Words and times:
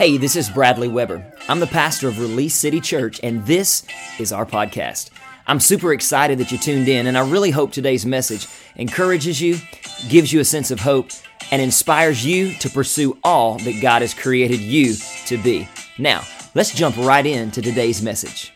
Hey, 0.00 0.16
this 0.16 0.34
is 0.34 0.48
Bradley 0.48 0.88
Weber. 0.88 1.22
I'm 1.46 1.60
the 1.60 1.66
pastor 1.66 2.08
of 2.08 2.18
Release 2.18 2.54
City 2.54 2.80
Church, 2.80 3.20
and 3.22 3.44
this 3.44 3.82
is 4.18 4.32
our 4.32 4.46
podcast. 4.46 5.10
I'm 5.46 5.60
super 5.60 5.92
excited 5.92 6.38
that 6.38 6.50
you 6.50 6.56
tuned 6.56 6.88
in, 6.88 7.06
and 7.06 7.18
I 7.18 7.28
really 7.28 7.50
hope 7.50 7.70
today's 7.70 8.06
message 8.06 8.48
encourages 8.76 9.42
you, 9.42 9.58
gives 10.08 10.32
you 10.32 10.40
a 10.40 10.44
sense 10.46 10.70
of 10.70 10.80
hope, 10.80 11.10
and 11.50 11.60
inspires 11.60 12.24
you 12.24 12.54
to 12.60 12.70
pursue 12.70 13.18
all 13.22 13.58
that 13.58 13.82
God 13.82 14.00
has 14.00 14.14
created 14.14 14.60
you 14.60 14.94
to 15.26 15.36
be. 15.36 15.68
Now, 15.98 16.22
let's 16.54 16.74
jump 16.74 16.96
right 16.96 17.26
into 17.26 17.60
today's 17.60 18.00
message. 18.00 18.54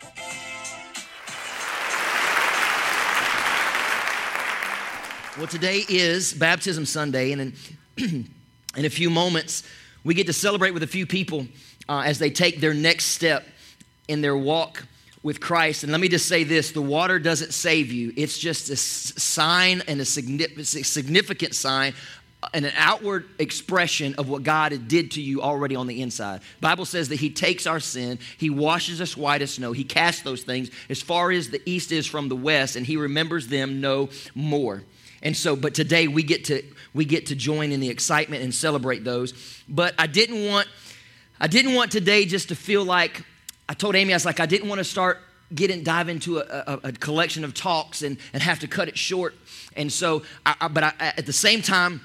Well, 5.37 5.47
today 5.47 5.85
is 5.91 6.33
Baptism 6.33 6.87
Sunday, 6.87 7.33
and 7.33 7.53
in, 7.99 8.31
in 8.79 8.85
a 8.87 8.89
few 8.89 9.11
moments, 9.11 9.63
we 10.05 10.15
get 10.15 10.27
to 10.27 10.33
celebrate 10.33 10.73
with 10.73 10.83
a 10.83 10.89
few 10.89 11.07
people 11.07 11.47
uh, 11.89 12.03
as 12.05 12.19
they 12.19 12.31
take 12.31 12.61
their 12.61 12.75
next 12.75 13.07
step 13.07 13.47
in 14.07 14.21
their 14.21 14.37
walk 14.37 14.87
with 15.23 15.41
Christ. 15.41 15.83
And 15.83 15.91
let 15.91 16.01
me 16.01 16.09
just 16.09 16.29
say 16.29 16.45
this 16.45 16.71
the 16.71 16.83
water 16.83 17.19
doesn't 17.19 17.53
save 17.53 17.91
you, 17.91 18.13
it's 18.17 18.39
just 18.39 18.71
a 18.71 18.77
sign 18.77 19.83
and 19.89 20.01
a 20.01 20.05
significant 20.05 21.55
sign 21.55 21.95
and 22.53 22.67
an 22.67 22.73
outward 22.77 23.27
expression 23.39 24.15
of 24.17 24.29
what 24.29 24.43
God 24.43 24.87
did 24.87 25.13
to 25.13 25.23
you 25.23 25.41
already 25.41 25.77
on 25.77 25.87
the 25.87 26.03
inside. 26.03 26.43
Bible 26.61 26.85
says 26.85 27.09
that 27.09 27.17
he 27.17 27.31
takes 27.31 27.67
our 27.67 27.81
sin, 27.81 28.19
he 28.37 28.51
washes 28.51 29.01
us 29.01 29.17
white 29.17 29.41
as 29.41 29.55
snow, 29.55 29.73
he 29.73 29.85
casts 29.85 30.23
those 30.23 30.43
things 30.43 30.71
as 30.91 31.01
far 31.01 31.31
as 31.31 31.49
the 31.49 31.63
east 31.65 31.91
is 31.91 32.07
from 32.07 32.29
the 32.29 32.37
west 32.37 32.77
and 32.77 32.85
he 32.85 32.99
remembers 32.99 33.49
them 33.49 33.81
no 33.81 34.11
more. 34.35 34.83
And 35.23 35.35
so 35.35 35.57
but 35.57 35.75
today 35.75 36.07
we 36.07 36.23
get 36.23 36.45
to 36.47 36.63
we 36.95 37.05
get 37.05 37.27
to 37.27 37.35
join 37.35 37.73
in 37.73 37.81
the 37.81 37.91
excitement 37.91 38.43
and 38.43 38.55
celebrate 38.55 39.05
those. 39.05 39.35
But 39.69 39.95
I 39.99 40.07
didn't 40.07 40.47
want 40.47 40.69
I 41.41 41.49
didn't 41.49 41.75
want 41.75 41.91
today 41.91 42.25
just 42.25 42.49
to 42.49 42.57
feel 42.57 42.85
like 42.85 43.23
I 43.69 43.75
told 43.75 43.97
Amy, 43.97 44.13
I 44.13 44.17
was 44.17 44.25
like, 44.25 44.41
I 44.41 44.47
didn't 44.47 44.69
want 44.69 44.79
to 44.79 44.85
start 44.85 45.21
getting 45.55 45.83
dive 45.83 46.09
into 46.09 46.39
a, 46.39 46.43
a, 46.43 46.81
a 46.85 46.93
collection 46.93 47.45
of 47.45 47.55
talks 47.55 48.03
and, 48.03 48.19
and 48.33 48.43
have 48.43 48.61
to 48.61 48.69
cut 48.69 48.89
it 48.89 48.97
short. 48.97 49.35
And 49.77 49.93
so, 49.93 50.23
I, 50.47 50.55
I, 50.61 50.69
but 50.69 50.85
I, 50.85 50.93
at 51.01 51.27
the 51.27 51.33
same 51.33 51.61
time, 51.61 52.01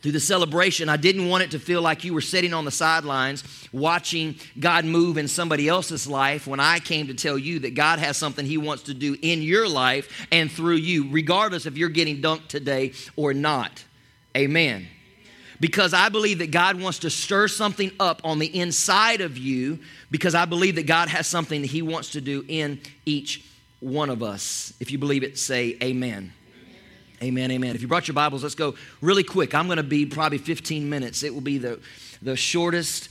through 0.00 0.12
the 0.12 0.20
celebration, 0.20 0.88
I 0.88 0.96
didn't 0.96 1.28
want 1.28 1.44
it 1.44 1.52
to 1.52 1.60
feel 1.60 1.80
like 1.80 2.02
you 2.02 2.12
were 2.12 2.20
sitting 2.20 2.52
on 2.52 2.64
the 2.64 2.72
sidelines 2.72 3.44
watching 3.72 4.34
God 4.58 4.84
move 4.84 5.16
in 5.16 5.28
somebody 5.28 5.68
else's 5.68 6.08
life 6.08 6.48
when 6.48 6.58
I 6.58 6.80
came 6.80 7.06
to 7.06 7.14
tell 7.14 7.38
you 7.38 7.60
that 7.60 7.74
God 7.74 8.00
has 8.00 8.16
something 8.16 8.44
He 8.44 8.58
wants 8.58 8.84
to 8.84 8.94
do 8.94 9.16
in 9.22 9.42
your 9.42 9.68
life 9.68 10.26
and 10.32 10.50
through 10.50 10.76
you, 10.76 11.08
regardless 11.10 11.66
if 11.66 11.78
you're 11.78 11.88
getting 11.88 12.20
dunked 12.20 12.48
today 12.48 12.94
or 13.14 13.32
not. 13.32 13.84
Amen 14.36 14.88
because 15.62 15.94
I 15.94 16.08
believe 16.08 16.40
that 16.40 16.50
God 16.50 16.80
wants 16.80 16.98
to 16.98 17.08
stir 17.08 17.46
something 17.46 17.92
up 18.00 18.20
on 18.24 18.40
the 18.40 18.58
inside 18.58 19.20
of 19.20 19.38
you 19.38 19.78
because 20.10 20.34
I 20.34 20.44
believe 20.44 20.74
that 20.74 20.88
God 20.88 21.08
has 21.08 21.28
something 21.28 21.62
that 21.62 21.70
He 21.70 21.82
wants 21.82 22.10
to 22.10 22.20
do 22.20 22.44
in 22.48 22.80
each 23.06 23.44
one 23.78 24.10
of 24.10 24.24
us. 24.24 24.74
If 24.80 24.90
you 24.90 24.98
believe 24.98 25.22
it, 25.22 25.38
say 25.38 25.76
amen. 25.80 26.32
Amen, 27.22 27.52
amen. 27.52 27.76
If 27.76 27.80
you 27.80 27.86
brought 27.86 28.08
your 28.08 28.16
Bibles, 28.16 28.42
let's 28.42 28.56
go 28.56 28.74
really 29.00 29.22
quick. 29.22 29.54
I'm 29.54 29.66
going 29.66 29.76
to 29.76 29.84
be 29.84 30.04
probably 30.04 30.38
15 30.38 30.90
minutes. 30.90 31.22
It 31.22 31.32
will 31.32 31.40
be 31.40 31.58
the, 31.58 31.78
the 32.20 32.34
shortest 32.34 33.08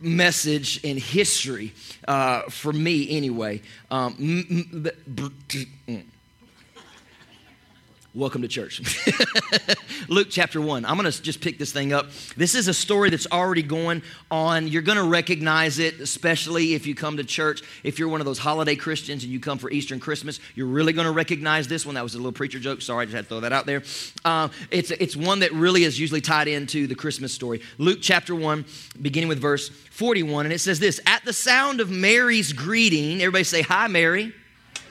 message 0.00 0.84
in 0.84 0.98
history 0.98 1.74
uh, 2.06 2.42
for 2.42 2.72
me, 2.72 3.10
anyway. 3.16 3.60
Um, 3.90 4.14
Welcome 8.14 8.40
to 8.40 8.48
church. 8.48 8.80
Luke 10.08 10.28
chapter 10.30 10.62
1. 10.62 10.86
I'm 10.86 10.96
going 10.96 11.12
to 11.12 11.22
just 11.22 11.42
pick 11.42 11.58
this 11.58 11.72
thing 11.72 11.92
up. 11.92 12.06
This 12.38 12.54
is 12.54 12.66
a 12.66 12.72
story 12.72 13.10
that's 13.10 13.26
already 13.30 13.62
going 13.62 14.02
on. 14.30 14.66
You're 14.66 14.80
going 14.80 14.96
to 14.96 15.04
recognize 15.04 15.78
it, 15.78 16.00
especially 16.00 16.72
if 16.72 16.86
you 16.86 16.94
come 16.94 17.18
to 17.18 17.24
church. 17.24 17.62
If 17.84 17.98
you're 17.98 18.08
one 18.08 18.22
of 18.22 18.24
those 18.24 18.38
holiday 18.38 18.76
Christians 18.76 19.24
and 19.24 19.32
you 19.32 19.38
come 19.40 19.58
for 19.58 19.70
Easter 19.70 19.92
and 19.92 20.02
Christmas, 20.02 20.40
you're 20.54 20.66
really 20.66 20.94
going 20.94 21.04
to 21.04 21.12
recognize 21.12 21.68
this 21.68 21.84
one. 21.84 21.96
That 21.96 22.02
was 22.02 22.14
a 22.14 22.16
little 22.16 22.32
preacher 22.32 22.58
joke. 22.58 22.80
Sorry, 22.80 23.02
I 23.02 23.04
just 23.04 23.14
had 23.14 23.24
to 23.26 23.28
throw 23.28 23.40
that 23.40 23.52
out 23.52 23.66
there. 23.66 23.82
Uh, 24.24 24.48
it's, 24.70 24.90
it's 24.90 25.14
one 25.14 25.40
that 25.40 25.52
really 25.52 25.84
is 25.84 26.00
usually 26.00 26.22
tied 26.22 26.48
into 26.48 26.86
the 26.86 26.94
Christmas 26.94 27.34
story. 27.34 27.60
Luke 27.76 27.98
chapter 28.00 28.34
1, 28.34 28.64
beginning 29.02 29.28
with 29.28 29.38
verse 29.38 29.68
41. 29.68 30.46
And 30.46 30.52
it 30.54 30.60
says 30.60 30.80
this 30.80 30.98
At 31.04 31.26
the 31.26 31.34
sound 31.34 31.82
of 31.82 31.90
Mary's 31.90 32.54
greeting, 32.54 33.20
everybody 33.20 33.44
say, 33.44 33.60
Hi, 33.60 33.86
Mary. 33.86 34.32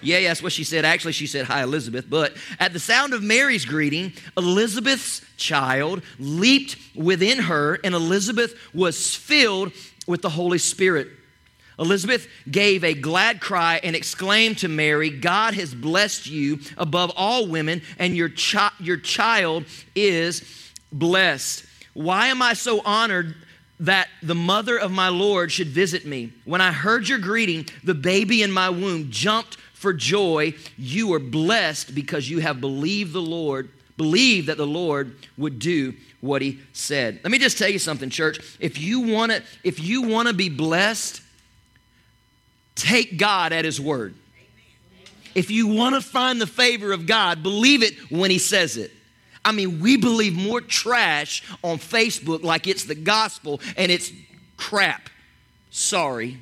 Yeah, 0.01 0.21
that's 0.21 0.43
what 0.43 0.51
she 0.51 0.63
said. 0.63 0.85
Actually, 0.85 1.13
she 1.13 1.27
said, 1.27 1.45
Hi, 1.45 1.63
Elizabeth. 1.63 2.09
But 2.09 2.35
at 2.59 2.73
the 2.73 2.79
sound 2.79 3.13
of 3.13 3.23
Mary's 3.23 3.65
greeting, 3.65 4.13
Elizabeth's 4.35 5.21
child 5.37 6.01
leaped 6.19 6.77
within 6.95 7.39
her, 7.39 7.79
and 7.83 7.95
Elizabeth 7.95 8.55
was 8.73 9.15
filled 9.15 9.71
with 10.07 10.21
the 10.21 10.29
Holy 10.29 10.57
Spirit. 10.57 11.09
Elizabeth 11.79 12.27
gave 12.49 12.83
a 12.83 12.93
glad 12.93 13.39
cry 13.39 13.79
and 13.83 13.95
exclaimed 13.95 14.57
to 14.59 14.67
Mary, 14.67 15.09
God 15.09 15.53
has 15.53 15.75
blessed 15.75 16.27
you 16.27 16.59
above 16.77 17.11
all 17.15 17.47
women, 17.47 17.81
and 17.99 18.15
your, 18.15 18.29
chi- 18.29 18.71
your 18.79 18.97
child 18.97 19.65
is 19.95 20.71
blessed. 20.91 21.65
Why 21.93 22.27
am 22.27 22.41
I 22.41 22.53
so 22.53 22.81
honored 22.83 23.35
that 23.79 24.07
the 24.23 24.35
mother 24.35 24.77
of 24.77 24.91
my 24.91 25.09
Lord 25.09 25.51
should 25.51 25.67
visit 25.67 26.05
me? 26.05 26.33
When 26.45 26.61
I 26.61 26.71
heard 26.71 27.07
your 27.07 27.19
greeting, 27.19 27.67
the 27.83 27.93
baby 27.93 28.41
in 28.41 28.51
my 28.51 28.69
womb 28.69 29.11
jumped 29.11 29.57
for 29.87 29.93
joy. 29.93 30.53
You 30.77 31.13
are 31.13 31.19
blessed 31.19 31.95
because 31.95 32.29
you 32.29 32.39
have 32.39 32.59
believed 32.59 33.13
the 33.13 33.21
Lord, 33.21 33.69
believed 33.95 34.47
that 34.47 34.57
the 34.57 34.67
Lord 34.67 35.15
would 35.37 35.59
do 35.59 35.93
what 36.19 36.41
he 36.41 36.59
said. 36.73 37.21
Let 37.23 37.31
me 37.31 37.39
just 37.39 37.57
tell 37.57 37.69
you 37.69 37.79
something, 37.79 38.09
church. 38.09 38.37
If 38.59 38.81
you 38.81 38.99
want 38.99 39.31
to, 39.31 39.41
if 39.63 39.79
you 39.79 40.01
want 40.01 40.27
to 40.27 40.33
be 40.33 40.49
blessed, 40.49 41.21
take 42.75 43.17
God 43.17 43.53
at 43.53 43.63
his 43.63 43.79
word. 43.79 44.13
If 45.33 45.51
you 45.51 45.67
want 45.67 45.95
to 45.95 46.01
find 46.01 46.41
the 46.41 46.47
favor 46.47 46.91
of 46.91 47.05
God, 47.05 47.41
believe 47.41 47.81
it 47.81 47.93
when 48.11 48.29
he 48.29 48.39
says 48.39 48.75
it. 48.75 48.91
I 49.45 49.53
mean, 49.53 49.79
we 49.79 49.95
believe 49.95 50.35
more 50.35 50.59
trash 50.59 51.43
on 51.63 51.77
Facebook 51.77 52.43
like 52.43 52.67
it's 52.67 52.83
the 52.83 52.95
gospel 52.95 53.61
and 53.77 53.89
it's 53.89 54.11
crap. 54.57 55.09
Sorry, 55.69 56.41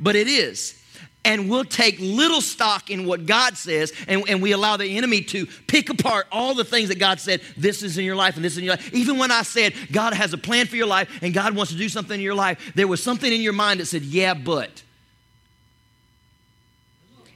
but 0.00 0.16
it 0.16 0.26
is 0.26 0.82
and 1.28 1.50
we'll 1.50 1.64
take 1.64 1.98
little 2.00 2.40
stock 2.40 2.88
in 2.88 3.04
what 3.04 3.26
God 3.26 3.58
says, 3.58 3.92
and, 4.08 4.26
and, 4.30 4.40
we 4.40 4.52
allow 4.52 4.78
the 4.78 4.96
enemy 4.96 5.20
to 5.20 5.44
pick 5.66 5.90
apart 5.90 6.26
all 6.32 6.54
the 6.54 6.64
things 6.64 6.88
that 6.88 6.98
God 6.98 7.20
said, 7.20 7.42
this 7.54 7.82
is 7.82 7.98
in 7.98 8.04
your 8.06 8.16
life 8.16 8.36
and 8.36 8.44
this 8.44 8.52
is 8.52 8.58
in 8.58 8.64
your 8.64 8.76
life. 8.76 8.94
Even 8.94 9.18
when 9.18 9.30
I 9.30 9.42
said 9.42 9.74
God 9.92 10.14
has 10.14 10.32
a 10.32 10.38
plan 10.38 10.66
for 10.66 10.76
your 10.76 10.86
life 10.86 11.18
and 11.20 11.34
God 11.34 11.54
wants 11.54 11.70
to 11.72 11.76
do 11.76 11.90
something 11.90 12.14
in 12.14 12.24
your 12.24 12.34
life, 12.34 12.72
there 12.74 12.88
was 12.88 13.02
something 13.02 13.30
in 13.30 13.42
your 13.42 13.52
mind 13.52 13.80
that 13.80 13.86
said, 13.86 14.02
yeah, 14.02 14.32
but. 14.32 14.82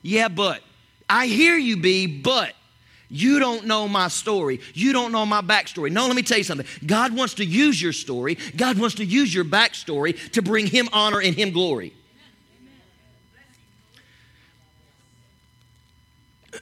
Yeah, 0.00 0.28
but. 0.28 0.62
I 1.06 1.26
hear 1.26 1.58
you, 1.58 1.76
B, 1.76 2.06
but. 2.06 2.54
You 3.10 3.40
don't 3.40 3.66
know 3.66 3.88
my 3.88 4.08
story. 4.08 4.60
You 4.72 4.94
don't 4.94 5.12
know 5.12 5.26
my 5.26 5.42
backstory. 5.42 5.92
No, 5.92 6.06
let 6.06 6.16
me 6.16 6.22
tell 6.22 6.38
you 6.38 6.44
something. 6.44 6.66
God 6.86 7.14
wants 7.14 7.34
to 7.34 7.44
use 7.44 7.82
your 7.82 7.92
story. 7.92 8.38
God 8.56 8.78
wants 8.78 8.94
to 8.96 9.04
use 9.04 9.34
your 9.34 9.44
backstory 9.44 10.32
to 10.32 10.40
bring 10.40 10.66
Him 10.66 10.88
honor 10.94 11.20
and 11.20 11.34
Him 11.34 11.50
glory. 11.50 11.92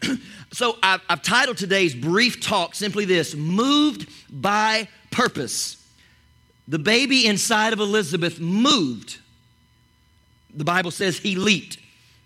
so 0.53 0.77
I've, 0.83 1.01
I've, 1.09 1.23
titled 1.23 1.57
today's 1.57 1.95
brief 1.95 2.41
talk 2.41 2.75
simply 2.75 3.05
this 3.05 3.35
Moved 3.35 4.09
by 4.31 4.89
Purpose. 5.11 5.77
The 6.69 6.79
baby 6.79 7.27
inside 7.27 7.73
of 7.73 7.81
Elizabeth 7.81 8.39
moved. 8.39 9.19
The 10.55 10.65
Bible 10.65 10.91
says 10.91 11.19
he 11.19 11.35
leaped. 11.35 11.79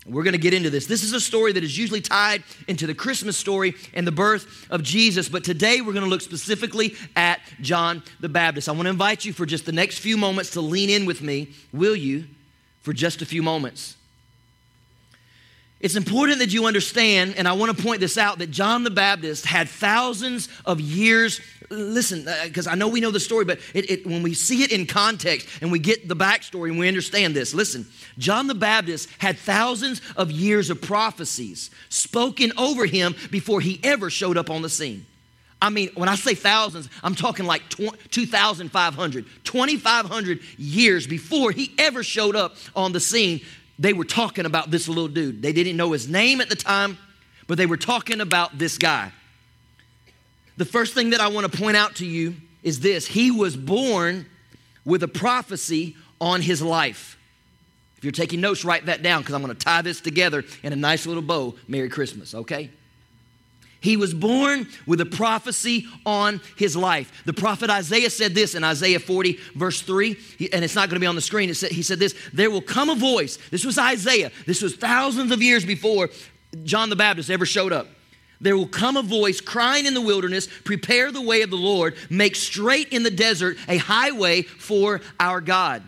We're 0.07 0.23
going 0.23 0.33
to 0.33 0.39
get 0.39 0.53
into 0.53 0.69
this. 0.69 0.87
This 0.87 1.03
is 1.03 1.15
a 1.15 1.21
story 1.21 1.53
that 1.53 1.65
is 1.65 1.79
usually 1.79 2.03
tied 2.03 2.43
into 2.69 2.87
the 2.87 2.95
Christmas 2.95 3.39
story 3.39 3.75
and 3.95 4.07
the 4.07 4.13
birth 4.13 4.67
of 4.71 4.83
Jesus, 4.83 5.31
but 5.31 5.45
today 5.45 5.81
we're 5.81 5.95
going 5.95 6.05
to 6.05 6.11
look 6.11 6.21
specifically 6.21 6.95
at 7.17 7.41
John 7.63 8.03
the 8.21 8.29
Baptist. 8.29 8.69
I 8.69 8.73
want 8.73 8.83
to 8.83 8.91
invite 8.91 9.25
you 9.25 9.33
for 9.33 9.47
just 9.47 9.65
the 9.65 9.73
next 9.73 10.01
few 10.01 10.19
moments 10.19 10.51
to 10.51 10.61
lean 10.61 10.91
in 10.91 11.07
with 11.07 11.23
me, 11.23 11.55
will 11.73 11.97
you, 11.97 12.27
for 12.83 12.93
just 12.93 13.22
a 13.22 13.27
few 13.27 13.43
moments. 13.43 13.97
It's 15.84 15.97
important 15.97 16.39
that 16.39 16.51
you 16.51 16.65
understand, 16.65 17.34
and 17.36 17.47
I 17.47 17.53
want 17.53 17.77
to 17.77 17.83
point 17.83 18.01
this 18.01 18.16
out, 18.16 18.39
that 18.39 18.51
John 18.51 18.84
the 18.84 18.91
Baptist 18.91 19.45
had 19.45 19.69
thousands 19.69 20.48
of 20.65 20.81
years. 20.81 21.42
Listen, 21.69 22.27
because 22.45 22.66
uh, 22.66 22.71
I 22.71 22.75
know 22.75 22.89
we 22.89 23.01
know 23.01 23.10
the 23.10 23.21
story, 23.21 23.45
but 23.45 23.59
it, 23.75 23.91
it, 23.91 24.07
when 24.07 24.22
we 24.22 24.33
see 24.33 24.63
it 24.63 24.72
in 24.72 24.86
context 24.86 25.47
and 25.60 25.71
we 25.71 25.78
get 25.78 26.09
the 26.09 26.16
backstory 26.16 26.71
and 26.71 26.78
we 26.78 26.89
understand 26.89 27.36
this, 27.36 27.53
listen, 27.53 27.86
John 28.16 28.47
the 28.47 28.54
Baptist 28.54 29.10
had 29.19 29.36
thousands 29.36 30.01
of 30.16 30.31
years 30.31 30.71
of 30.71 30.81
prophecies 30.81 31.71
spoken 31.91 32.53
over 32.57 32.86
him 32.86 33.15
before 33.31 33.60
he 33.60 33.78
ever 33.84 34.09
showed 34.09 34.39
up 34.39 34.48
on 34.48 34.63
the 34.63 34.71
scene. 34.71 35.04
I 35.60 35.69
mean, 35.69 35.91
when 35.97 36.09
I 36.09 36.15
say 36.15 36.34
thousands, 36.34 36.89
I'm 37.03 37.15
talking 37.15 37.45
like 37.45 37.69
2,500, 37.69 39.27
2,500 39.45 40.41
years 40.57 41.07
before 41.07 41.53
he 41.53 41.75
ever 41.77 42.03
showed 42.03 42.36
up 42.36 42.57
on 42.75 42.92
the 42.92 43.01
scene 43.01 43.42
they 43.78 43.92
were 43.92 44.04
talking 44.04 44.47
about 44.47 44.71
this 44.71 44.88
little 44.88 45.09
dude. 45.09 45.42
They 45.42 45.53
didn't 45.53 45.76
know 45.76 45.92
his 45.92 46.09
name 46.09 46.41
at 46.41 46.48
the 46.48 46.56
time, 46.56 46.98
but 47.47 47.59
they 47.59 47.66
were 47.66 47.76
talking 47.76 48.21
about 48.21 48.56
this 48.59 48.78
guy. 48.78 49.12
The 50.56 50.65
first 50.65 50.94
thing 50.94 51.10
that 51.10 51.21
I 51.21 51.28
want 51.28 51.50
to 51.50 51.59
point 51.59 51.76
out 51.76 51.97
to 51.97 52.06
you 52.06 52.36
is 52.62 52.80
this 52.80 53.06
he 53.06 53.30
was 53.30 53.56
born 53.56 54.26
with 54.84 55.03
a 55.03 55.09
prophecy 55.09 55.97
on 56.21 56.41
his 56.41 56.62
life. 56.62 57.18
If 57.97 58.04
you're 58.04 58.12
taking 58.12 58.41
notes, 58.41 58.65
write 58.65 58.86
that 58.86 59.03
down 59.03 59.22
because 59.22 59.34
I'm 59.34 59.42
going 59.42 59.54
to 59.54 59.65
tie 59.65 59.82
this 59.82 60.00
together 60.00 60.44
in 60.62 60.72
a 60.72 60.76
nice 60.76 61.06
little 61.06 61.22
bow. 61.22 61.54
Merry 61.66 61.88
Christmas, 61.88 62.34
okay? 62.34 62.71
He 63.84 63.98
was 63.98 64.15
born 64.15 64.66
with 64.86 65.03
a 65.03 65.07
prophecy 65.07 65.86
on 66.07 66.41
his 66.57 66.75
life. 66.75 67.22
The 67.27 67.34
prophet 67.34 67.69
Isaiah 67.69 68.09
said 68.09 68.34
this 68.34 68.54
in 68.54 68.65
Isaiah 68.65 68.98
40, 68.98 69.39
verse 69.54 69.83
3, 69.83 70.16
and 70.54 70.65
it's 70.65 70.75
not 70.75 70.89
going 70.89 70.97
to 70.97 71.01
be 71.01 71.07
on 71.07 71.16
the 71.16 71.21
screen. 71.21 71.53
Said, 71.53 71.71
he 71.71 71.83
said 71.83 71.98
this 71.98 72.15
There 72.33 72.51
will 72.51 72.63
come 72.63 72.89
a 72.89 72.95
voice. 72.95 73.36
This 73.51 73.63
was 73.63 73.77
Isaiah. 73.77 74.33
This 74.47 74.63
was 74.63 74.75
thousands 74.75 75.33
of 75.33 75.42
years 75.42 75.66
before 75.66 76.09
John 76.63 76.89
the 76.89 76.97
Baptist 76.97 77.28
ever 77.28 77.45
showed 77.45 77.75
up. 77.75 77.89
There 78.41 78.57
will 78.57 78.69
come 78.69 78.97
a 78.97 79.03
voice 79.03 79.42
crying 79.42 79.84
in 79.84 79.92
the 79.92 80.01
wilderness, 80.01 80.48
Prepare 80.65 81.13
the 81.13 81.21
way 81.21 81.42
of 81.42 81.51
the 81.51 81.57
Lord, 81.57 81.95
make 82.09 82.36
straight 82.36 82.89
in 82.89 83.03
the 83.03 83.10
desert 83.10 83.59
a 83.69 83.77
highway 83.77 84.41
for 84.41 85.03
our 85.21 85.42
God. 85.42 85.83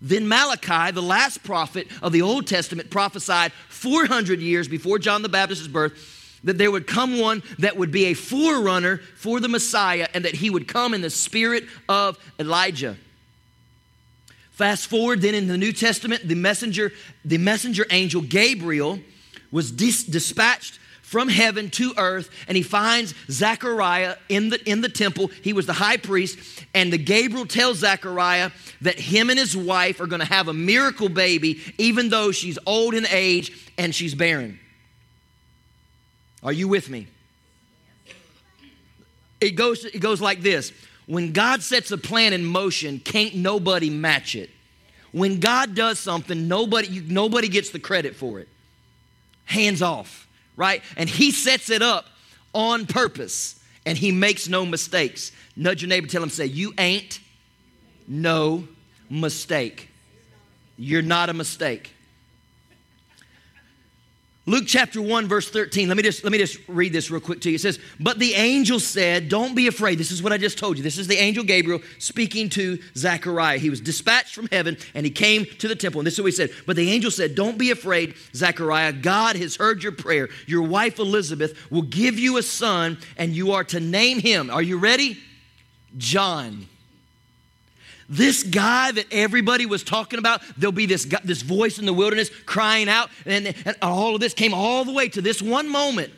Then 0.00 0.26
Malachi, 0.26 0.90
the 0.90 1.00
last 1.00 1.44
prophet 1.44 1.86
of 2.02 2.10
the 2.10 2.22
Old 2.22 2.48
Testament, 2.48 2.90
prophesied 2.90 3.52
400 3.68 4.40
years 4.40 4.66
before 4.66 4.98
John 4.98 5.22
the 5.22 5.28
Baptist's 5.28 5.68
birth 5.68 6.18
that 6.44 6.58
there 6.58 6.70
would 6.70 6.86
come 6.86 7.18
one 7.18 7.42
that 7.58 7.76
would 7.76 7.90
be 7.90 8.06
a 8.06 8.14
forerunner 8.14 8.98
for 9.16 9.40
the 9.40 9.48
Messiah 9.48 10.08
and 10.14 10.24
that 10.24 10.34
he 10.34 10.50
would 10.50 10.68
come 10.68 10.94
in 10.94 11.00
the 11.00 11.10
spirit 11.10 11.64
of 11.88 12.18
Elijah. 12.38 12.96
Fast 14.50 14.86
forward 14.86 15.22
then 15.22 15.34
in 15.34 15.48
the 15.48 15.56
New 15.56 15.72
Testament, 15.72 16.26
the 16.28 16.34
messenger, 16.34 16.92
the 17.24 17.38
messenger 17.38 17.86
angel 17.90 18.22
Gabriel 18.22 18.98
was 19.50 19.72
dis- 19.72 20.04
dispatched 20.04 20.78
from 21.00 21.28
heaven 21.28 21.68
to 21.68 21.92
earth 21.98 22.30
and 22.48 22.56
he 22.56 22.62
finds 22.62 23.14
Zechariah 23.30 24.16
in 24.28 24.50
the, 24.50 24.70
in 24.70 24.80
the 24.80 24.88
temple. 24.88 25.30
He 25.42 25.52
was 25.52 25.66
the 25.66 25.74
high 25.74 25.98
priest, 25.98 26.38
and 26.74 26.92
the 26.92 26.98
Gabriel 26.98 27.44
tells 27.44 27.78
Zechariah 27.78 28.50
that 28.80 28.98
him 28.98 29.28
and 29.28 29.38
his 29.38 29.56
wife 29.56 30.00
are 30.00 30.06
going 30.06 30.20
to 30.20 30.26
have 30.26 30.48
a 30.48 30.54
miracle 30.54 31.10
baby, 31.10 31.60
even 31.76 32.08
though 32.08 32.32
she's 32.32 32.58
old 32.64 32.94
in 32.94 33.06
age 33.10 33.72
and 33.76 33.94
she's 33.94 34.14
barren. 34.14 34.58
Are 36.42 36.52
you 36.52 36.68
with 36.68 36.90
me? 36.90 37.06
It 39.40 39.52
goes, 39.52 39.84
it 39.84 39.98
goes 39.98 40.20
like 40.20 40.40
this 40.40 40.72
When 41.06 41.32
God 41.32 41.62
sets 41.62 41.90
a 41.90 41.98
plan 41.98 42.32
in 42.32 42.44
motion, 42.44 43.00
can't 43.00 43.34
nobody 43.34 43.90
match 43.90 44.34
it. 44.34 44.50
When 45.12 45.40
God 45.40 45.74
does 45.74 45.98
something, 45.98 46.48
nobody, 46.48 47.00
nobody 47.06 47.48
gets 47.48 47.70
the 47.70 47.78
credit 47.78 48.16
for 48.16 48.40
it. 48.40 48.48
Hands 49.44 49.82
off, 49.82 50.26
right? 50.56 50.82
And 50.96 51.08
He 51.08 51.30
sets 51.30 51.68
it 51.68 51.82
up 51.82 52.06
on 52.54 52.86
purpose 52.86 53.60
and 53.84 53.98
He 53.98 54.10
makes 54.10 54.48
no 54.48 54.64
mistakes. 54.64 55.32
Nudge 55.54 55.82
your 55.82 55.88
neighbor, 55.88 56.06
tell 56.06 56.22
him, 56.22 56.30
say, 56.30 56.46
You 56.46 56.72
ain't 56.78 57.20
no 58.08 58.66
mistake. 59.10 59.88
You're 60.78 61.02
not 61.02 61.28
a 61.28 61.34
mistake. 61.34 61.92
Luke 64.44 64.64
chapter 64.66 65.00
1 65.00 65.28
verse 65.28 65.48
13. 65.48 65.86
Let 65.86 65.96
me 65.96 66.02
just 66.02 66.24
let 66.24 66.32
me 66.32 66.38
just 66.38 66.58
read 66.66 66.92
this 66.92 67.12
real 67.12 67.20
quick 67.20 67.40
to 67.42 67.50
you. 67.50 67.54
It 67.54 67.60
says, 67.60 67.78
"But 68.00 68.18
the 68.18 68.34
angel 68.34 68.80
said, 68.80 69.28
don't 69.28 69.54
be 69.54 69.68
afraid." 69.68 69.98
This 69.98 70.10
is 70.10 70.20
what 70.20 70.32
I 70.32 70.38
just 70.38 70.58
told 70.58 70.76
you. 70.76 70.82
This 70.82 70.98
is 70.98 71.06
the 71.06 71.16
angel 71.16 71.44
Gabriel 71.44 71.80
speaking 72.00 72.48
to 72.50 72.80
Zechariah. 72.96 73.58
He 73.58 73.70
was 73.70 73.80
dispatched 73.80 74.34
from 74.34 74.48
heaven 74.50 74.76
and 74.94 75.06
he 75.06 75.12
came 75.12 75.46
to 75.58 75.68
the 75.68 75.76
temple. 75.76 76.00
And 76.00 76.06
this 76.08 76.14
is 76.14 76.20
what 76.20 76.32
he 76.32 76.36
said. 76.36 76.50
"But 76.66 76.74
the 76.74 76.90
angel 76.90 77.12
said, 77.12 77.36
"Don't 77.36 77.56
be 77.56 77.70
afraid, 77.70 78.14
Zechariah. 78.34 78.94
God 78.94 79.36
has 79.36 79.54
heard 79.54 79.80
your 79.80 79.92
prayer. 79.92 80.28
Your 80.48 80.62
wife 80.62 80.98
Elizabeth 80.98 81.54
will 81.70 81.82
give 81.82 82.18
you 82.18 82.36
a 82.36 82.42
son 82.42 82.98
and 83.16 83.36
you 83.36 83.52
are 83.52 83.64
to 83.64 83.78
name 83.78 84.18
him." 84.18 84.50
Are 84.50 84.62
you 84.62 84.76
ready? 84.76 85.18
John. 85.96 86.66
This 88.12 88.42
guy 88.42 88.92
that 88.92 89.06
everybody 89.10 89.64
was 89.64 89.82
talking 89.82 90.18
about, 90.18 90.42
there'll 90.58 90.70
be 90.70 90.84
this, 90.84 91.06
this 91.24 91.40
voice 91.40 91.78
in 91.78 91.86
the 91.86 91.94
wilderness 91.94 92.28
crying 92.44 92.86
out, 92.90 93.08
and, 93.24 93.54
and 93.64 93.74
all 93.80 94.14
of 94.14 94.20
this 94.20 94.34
came 94.34 94.52
all 94.52 94.84
the 94.84 94.92
way 94.92 95.08
to 95.08 95.22
this 95.22 95.40
one 95.40 95.66
moment. 95.66 96.12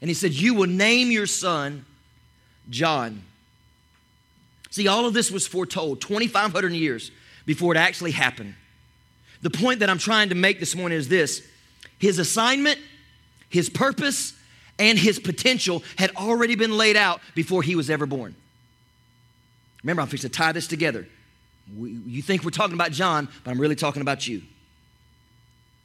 And 0.00 0.08
he 0.08 0.14
said, 0.14 0.32
You 0.32 0.54
will 0.54 0.68
name 0.68 1.10
your 1.10 1.26
son 1.26 1.84
John. 2.70 3.24
See, 4.70 4.86
all 4.86 5.04
of 5.04 5.14
this 5.14 5.32
was 5.32 5.48
foretold 5.48 6.00
2,500 6.00 6.72
years 6.72 7.10
before 7.44 7.74
it 7.74 7.76
actually 7.76 8.12
happened. 8.12 8.54
The 9.42 9.50
point 9.50 9.80
that 9.80 9.90
I'm 9.90 9.98
trying 9.98 10.28
to 10.28 10.36
make 10.36 10.60
this 10.60 10.76
morning 10.76 10.96
is 10.96 11.08
this 11.08 11.42
his 11.98 12.20
assignment, 12.20 12.78
his 13.48 13.68
purpose, 13.68 14.32
and 14.78 14.96
his 14.96 15.18
potential 15.18 15.82
had 15.96 16.14
already 16.14 16.54
been 16.54 16.76
laid 16.76 16.96
out 16.96 17.20
before 17.34 17.64
he 17.64 17.74
was 17.74 17.90
ever 17.90 18.06
born. 18.06 18.36
Remember, 19.82 20.02
I'm 20.02 20.08
fixing 20.08 20.30
to 20.30 20.36
tie 20.36 20.52
this 20.52 20.66
together. 20.66 21.06
We, 21.76 21.90
you 22.06 22.22
think 22.22 22.44
we're 22.44 22.50
talking 22.50 22.74
about 22.74 22.92
John, 22.92 23.28
but 23.44 23.50
I'm 23.50 23.60
really 23.60 23.76
talking 23.76 24.02
about 24.02 24.26
you. 24.26 24.42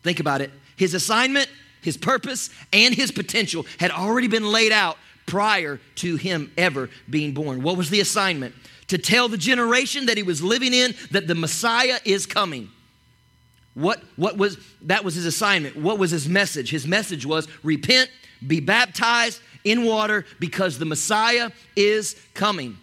Think 0.04 0.20
about 0.20 0.42
it. 0.42 0.52
His 0.76 0.94
assignment, 0.94 1.50
his 1.82 1.98
purpose, 1.98 2.50
and 2.72 2.94
his 2.94 3.12
potential 3.12 3.66
had 3.80 3.92
already 3.92 4.28
been 4.28 4.52
laid 4.52 4.72
out 4.72 4.98
prior 5.26 5.80
to 5.96 6.16
him 6.16 6.52
ever 6.58 6.90
being 7.10 7.34
born. 7.34 7.62
What 7.62 7.78
was 7.78 7.90
the 7.90 8.00
assignment? 8.00 8.56
To 8.88 8.98
tell 8.98 9.28
the 9.30 9.38
generation 9.38 10.08
that 10.08 10.18
he 10.18 10.24
was 10.24 10.42
living 10.42 10.74
in 10.74 10.94
that 11.12 11.28
the 11.28 11.36
Messiah 11.36 12.00
is 12.04 12.26
coming. 12.26 12.70
What, 13.74 14.04
what 14.18 14.38
was 14.38 14.58
that 14.84 15.04
was 15.04 15.16
his 15.16 15.26
assignment? 15.26 15.76
What 15.76 15.98
was 15.98 16.12
his 16.12 16.28
message? 16.28 16.70
His 16.70 16.86
message 16.86 17.26
was 17.26 17.48
repent, 17.64 18.10
be 18.46 18.60
baptized 18.60 19.42
in 19.64 19.86
water 19.86 20.26
because 20.40 20.78
the 20.78 20.86
Messiah 20.86 21.50
is 21.76 22.16
coming. 22.34 22.78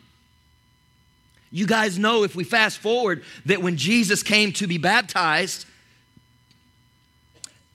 You 1.53 1.67
guys 1.67 1.99
know 1.99 2.23
if 2.23 2.37
we 2.37 2.45
fast 2.45 2.79
forward 2.79 3.25
that 3.47 3.61
when 3.61 3.77
Jesus 3.77 4.23
came 4.23 4.53
to 4.53 4.67
be 4.67 4.79
baptized, 4.79 5.67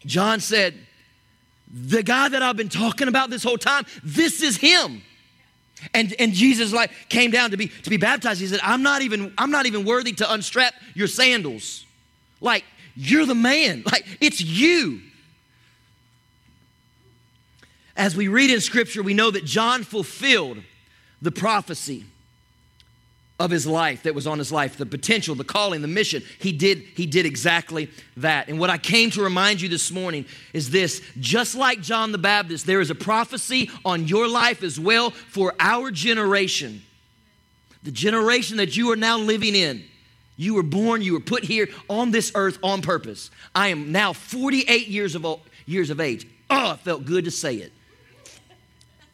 John 0.06 0.40
said, 0.40 0.76
The 1.72 2.04
guy 2.04 2.30
that 2.30 2.42
I've 2.42 2.56
been 2.56 2.70
talking 2.70 3.08
about 3.08 3.30
this 3.30 3.44
whole 3.44 3.58
time, 3.58 3.86
this 4.04 4.42
is 4.42 4.58
him. 4.58 5.02
And, 5.94 6.16
and 6.20 6.34
Jesus 6.34 6.72
like 6.72 6.92
came 7.10 7.32
down 7.32 7.52
to 7.52 7.58
be 7.58 7.68
to 7.68 7.90
be 7.90 7.98
baptized. 7.98 8.40
He 8.40 8.48
said, 8.48 8.62
I'm 8.64 8.82
not 8.82 9.02
even, 9.02 9.34
I'm 9.38 9.52
not 9.52 9.66
even 9.66 9.84
worthy 9.86 10.14
to 10.14 10.34
unstrap 10.34 10.74
your 10.94 11.08
sandals. 11.08 11.86
Like, 12.40 12.64
you're 12.96 13.26
the 13.26 13.36
man. 13.36 13.84
Like, 13.92 14.06
it's 14.22 14.42
you. 14.42 15.02
As 17.98 18.16
we 18.16 18.28
read 18.28 18.50
in 18.50 18.62
scripture, 18.62 19.04
we 19.04 19.14
know 19.14 19.32
that 19.32 19.46
John 19.46 19.84
fulfilled 19.84 20.62
the 21.22 21.32
prophecy 21.32 22.06
of 23.40 23.52
his 23.52 23.68
life 23.68 24.04
that 24.04 24.16
was 24.16 24.28
on 24.28 24.38
his 24.38 24.52
life 24.52 24.78
the 24.78 24.86
potential 24.86 25.36
the 25.36 25.44
calling 25.44 25.82
the 25.82 25.88
mission 25.88 26.24
he 26.40 26.54
did 26.54 26.80
he 26.96 27.06
did 27.06 27.26
exactly 27.26 27.90
that. 28.18 28.48
And 28.48 28.60
what 28.60 28.70
i 28.70 28.78
came 28.78 29.12
to 29.12 29.22
remind 29.22 29.60
you 29.60 29.68
this 29.68 29.92
morning 29.92 30.26
is 30.54 30.70
this 30.70 31.02
just 31.20 31.54
like 31.54 31.82
john 31.82 32.14
the 32.14 32.18
baptist 32.18 32.66
there 32.66 32.80
is 32.80 32.90
a 32.90 32.96
prophecy 32.96 33.70
on 33.84 34.08
your 34.08 34.28
life 34.28 34.64
as 34.64 34.80
well 34.80 35.12
for 35.12 35.54
our 35.60 35.92
generation. 35.92 36.82
The 37.84 37.92
generation 37.92 38.58
that 38.58 38.76
you 38.76 38.92
are 38.92 38.96
now 38.96 39.18
living 39.18 39.54
in 39.54 39.84
you 40.38 40.54
were 40.54 40.64
born 40.64 41.02
you 41.02 41.14
were 41.14 41.20
put 41.20 41.44
here 41.44 41.68
on 41.90 42.12
this 42.12 42.32
earth 42.36 42.58
on 42.64 42.82
purpose. 42.82 43.32
I 43.54 43.68
am 43.68 43.92
now 43.92 44.12
48 44.14 44.88
years 44.88 45.16
of 45.16 45.26
old, 45.26 45.42
years 45.66 45.90
of 45.90 46.00
age. 46.00 46.28
Oh 46.50 46.72
it 46.72 46.80
felt 46.80 47.06
good 47.06 47.26
to 47.26 47.32
say 47.32 47.56
it 47.56 47.74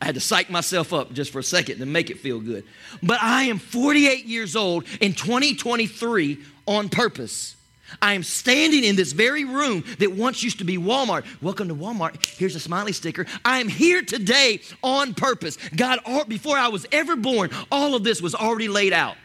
I 0.02 0.06
had 0.06 0.16
to 0.16 0.22
psych 0.22 0.50
myself 0.50 0.94
up 0.94 1.14
just 1.14 1.32
for 1.32 1.40
a 1.40 1.44
second 1.44 1.78
to 1.78 1.86
make 1.86 2.10
it 2.10 2.20
feel 2.20 2.40
good. 2.40 2.66
But 3.04 3.22
I 3.22 3.44
am 3.44 3.60
48 3.60 4.26
years 4.26 4.56
old 4.56 4.86
in 5.00 5.14
2023 5.14 6.40
on 6.66 6.90
purpose. 6.90 7.56
I 8.02 8.14
am 8.14 8.24
standing 8.24 8.84
in 8.84 8.96
this 8.96 9.12
very 9.12 9.46
room 9.46 9.84
that 10.00 10.12
once 10.12 10.42
used 10.42 10.58
to 10.58 10.64
be 10.64 10.78
Walmart. 10.78 11.26
Welcome 11.40 11.68
to 11.68 11.76
Walmart. 11.76 12.26
Here's 12.26 12.56
a 12.56 12.60
smiley 12.60 12.94
sticker. 12.94 13.28
I 13.46 13.60
am 13.60 13.68
here 13.68 14.02
today 14.02 14.62
on 14.82 15.14
purpose. 15.14 15.58
God, 15.76 16.00
before 16.28 16.58
I 16.58 16.70
was 16.70 16.88
ever 16.92 17.16
born, 17.16 17.52
all 17.72 17.94
of 17.94 18.04
this 18.04 18.22
was 18.22 18.34
already 18.34 18.70
laid 18.70 18.94
out. 18.94 19.18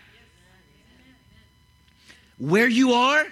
Where 2.38 2.68
you 2.68 2.92
are, 2.92 3.24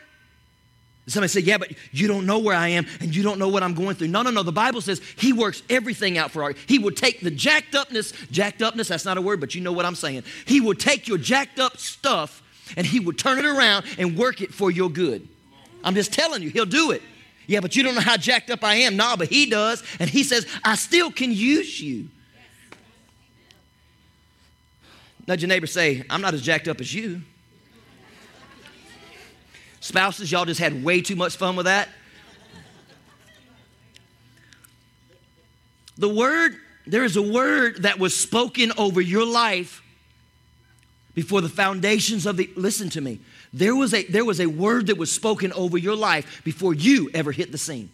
Somebody 1.07 1.29
say, 1.29 1.41
Yeah, 1.41 1.59
but 1.59 1.73
you 1.93 2.09
don't 2.09 2.25
know 2.25 2.39
where 2.39 2.57
I 2.57 2.69
am 2.69 2.87
and 3.01 3.15
you 3.15 3.23
don't 3.23 3.39
know 3.39 3.49
what 3.49 3.63
I'm 3.63 3.75
going 3.75 3.95
through. 3.97 4.09
No, 4.09 4.23
no, 4.23 4.31
no. 4.31 4.43
The 4.43 4.53
Bible 4.53 4.81
says 4.81 5.01
He 5.17 5.33
works 5.33 5.63
everything 5.69 6.17
out 6.17 6.31
for 6.31 6.43
our. 6.43 6.55
He 6.67 6.79
will 6.79 6.93
take 6.93 7.21
the 7.21 7.31
jacked 7.31 7.75
upness, 7.75 8.13
jacked 8.31 8.63
upness, 8.63 8.89
that's 8.89 9.05
not 9.05 9.19
a 9.19 9.23
word, 9.23 9.41
but 9.41 9.55
you 9.55 9.61
know 9.61 9.73
what 9.73 9.85
I'm 9.85 9.95
saying. 9.95 10.25
He 10.47 10.61
will 10.61 10.75
take 10.75 11.07
your 11.07 11.19
jacked 11.19 11.59
up 11.59 11.77
stuff 11.77 12.43
and 12.77 12.87
He 12.87 13.01
will 13.01 13.13
turn 13.13 13.39
it 13.39 13.45
around 13.45 13.85
and 13.99 14.17
work 14.17 14.41
it 14.41 14.55
for 14.55 14.71
your 14.71 14.89
good. 14.89 15.29
I'm 15.83 15.95
just 15.95 16.13
telling 16.13 16.43
you, 16.43 16.49
He'll 16.49 16.65
do 16.65 16.93
it. 16.93 17.03
Yeah, 17.47 17.61
but 17.61 17.77
you 17.77 17.83
don't 17.83 17.95
know 17.95 18.01
how 18.01 18.17
jacked 18.17 18.51
up 18.51 18.65
I 18.65 18.77
am. 18.77 18.97
Nah, 18.97 19.17
but 19.17 19.29
He 19.29 19.45
does. 19.45 19.83
And 20.01 20.09
He 20.09 20.23
says, 20.23 20.47
I 20.65 20.77
still 20.77 21.11
can 21.11 21.31
use 21.31 21.79
you. 21.81 22.09
Nudge 25.27 25.43
your 25.43 25.49
neighbor, 25.49 25.67
say, 25.67 26.05
I'm 26.09 26.23
not 26.23 26.33
as 26.33 26.43
jacked 26.43 26.69
up 26.69 26.81
as 26.81 26.95
you. 26.95 27.23
Spouses, 29.85 30.33
y'all 30.33 30.47
just 30.47 30.61
had 30.61 30.83
way 30.83 31.03
too 31.03 31.15
much 31.15 31.37
fun 31.37 31.57
with 31.57 31.67
that. 31.67 31.91
The 35.99 36.09
word, 36.09 36.57
there 36.87 37.05
is 37.05 37.19
a 37.19 37.23
word 37.23 37.83
that 37.83 37.99
was 37.99 38.17
spoken 38.17 38.73
over 38.79 39.03
your 39.03 39.27
life 39.27 39.83
before 41.13 41.43
the 41.43 41.51
foundations 41.51 42.25
of 42.25 42.39
the 42.39 42.49
listen 42.57 42.89
to 42.89 43.03
me. 43.03 43.21
There 43.53 43.77
was 43.77 43.93
a 43.93 44.05
there 44.05 44.25
was 44.25 44.41
a 44.41 44.47
word 44.47 44.87
that 44.87 44.97
was 44.97 45.13
spoken 45.13 45.53
over 45.53 45.77
your 45.77 45.97
life 45.97 46.43
before 46.45 46.73
you 46.73 47.11
ever 47.13 47.31
hit 47.31 47.53
the 47.53 47.59
scene. 47.59 47.91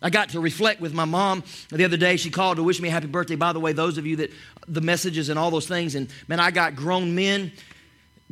I 0.00 0.10
got 0.10 0.28
to 0.28 0.38
reflect 0.38 0.80
with 0.80 0.94
my 0.94 1.06
mom 1.06 1.42
the 1.70 1.84
other 1.84 1.96
day. 1.96 2.18
She 2.18 2.30
called 2.30 2.58
to 2.58 2.62
wish 2.62 2.80
me 2.80 2.88
a 2.88 2.92
happy 2.92 3.08
birthday. 3.08 3.34
By 3.34 3.52
the 3.52 3.58
way 3.58 3.72
those 3.72 3.98
of 3.98 4.06
you 4.06 4.14
that 4.16 4.30
the 4.68 4.80
messages 4.80 5.28
and 5.28 5.40
all 5.40 5.50
those 5.50 5.66
things 5.66 5.96
and 5.96 6.08
man 6.28 6.38
i 6.38 6.52
got 6.52 6.76
grown 6.76 7.16
men 7.16 7.50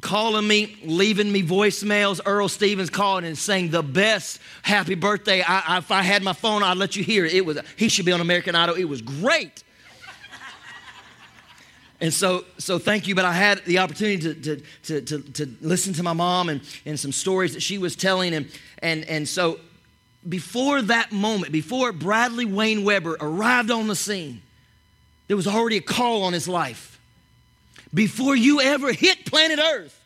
calling 0.00 0.46
me, 0.46 0.76
leaving 0.84 1.30
me 1.30 1.42
voicemails. 1.42 2.20
Earl 2.24 2.48
Stevens 2.48 2.90
calling 2.90 3.24
and 3.24 3.38
saying 3.38 3.70
the 3.70 3.82
best 3.82 4.40
happy 4.62 4.94
birthday. 4.94 5.42
I, 5.42 5.62
I, 5.66 5.78
if 5.78 5.90
I 5.90 6.02
had 6.02 6.22
my 6.22 6.32
phone, 6.32 6.62
I'd 6.62 6.76
let 6.76 6.96
you 6.96 7.04
hear 7.04 7.24
it. 7.24 7.32
It 7.32 7.46
was 7.46 7.58
he 7.76 7.88
should 7.88 8.04
be 8.04 8.12
on 8.12 8.20
American 8.20 8.54
Idol. 8.54 8.74
It 8.74 8.84
was 8.84 9.02
great. 9.02 9.62
And 12.00 12.12
so, 12.12 12.44
so 12.58 12.78
thank 12.78 13.06
you. 13.06 13.14
But 13.14 13.24
I 13.24 13.32
had 13.32 13.64
the 13.64 13.78
opportunity 13.78 14.18
to, 14.18 14.34
to, 14.34 14.62
to, 14.82 15.00
to, 15.00 15.32
to 15.32 15.56
listen 15.62 15.94
to 15.94 16.02
my 16.02 16.12
mom 16.12 16.48
and, 16.50 16.60
and 16.84 17.00
some 17.00 17.12
stories 17.12 17.54
that 17.54 17.62
she 17.62 17.78
was 17.78 17.96
telling. 17.96 18.34
And, 18.34 18.50
and, 18.80 19.04
and 19.04 19.28
so 19.28 19.58
before 20.28 20.82
that 20.82 21.12
moment, 21.12 21.52
before 21.52 21.92
Bradley 21.92 22.44
Wayne 22.44 22.84
Weber 22.84 23.16
arrived 23.20 23.70
on 23.70 23.86
the 23.86 23.96
scene, 23.96 24.42
there 25.28 25.36
was 25.36 25.46
already 25.46 25.78
a 25.78 25.82
call 25.82 26.24
on 26.24 26.32
his 26.32 26.48
life. 26.48 26.93
Before 27.94 28.36
you 28.36 28.60
ever 28.60 28.92
hit 28.92 29.24
planet 29.24 29.60
Earth, 29.60 29.98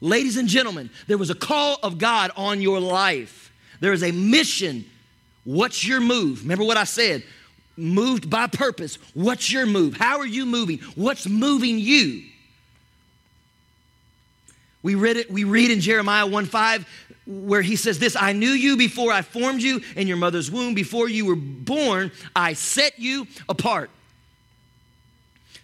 ladies 0.00 0.36
and 0.36 0.48
gentlemen, 0.48 0.90
there 1.06 1.16
was 1.16 1.30
a 1.30 1.34
call 1.34 1.78
of 1.82 1.98
God 1.98 2.32
on 2.36 2.60
your 2.60 2.80
life. 2.80 3.52
There 3.80 3.92
is 3.92 4.02
a 4.02 4.10
mission. 4.10 4.84
What's 5.44 5.86
your 5.86 6.00
move? 6.00 6.42
Remember 6.42 6.64
what 6.64 6.76
I 6.76 6.84
said? 6.84 7.22
moved 7.78 8.28
by 8.28 8.48
purpose. 8.48 8.96
What's 9.14 9.50
your 9.50 9.64
move? 9.64 9.96
How 9.96 10.18
are 10.18 10.26
you 10.26 10.44
moving? 10.44 10.78
What's 10.96 11.26
moving 11.28 11.78
you? 11.78 12.24
We 14.82 14.94
read 14.94 15.16
it, 15.16 15.30
we 15.30 15.44
read 15.44 15.70
in 15.70 15.80
Jeremiah 15.80 16.26
1 16.26 16.44
5 16.46 16.86
where 17.26 17.62
he 17.62 17.76
says 17.76 17.98
this 17.98 18.16
I 18.16 18.32
knew 18.32 18.50
you 18.50 18.76
before 18.76 19.12
I 19.12 19.22
formed 19.22 19.62
you 19.62 19.80
in 19.96 20.08
your 20.08 20.16
mother's 20.16 20.50
womb. 20.50 20.74
Before 20.74 21.08
you 21.08 21.26
were 21.26 21.36
born, 21.36 22.10
I 22.34 22.54
set 22.54 22.98
you 22.98 23.26
apart. 23.48 23.90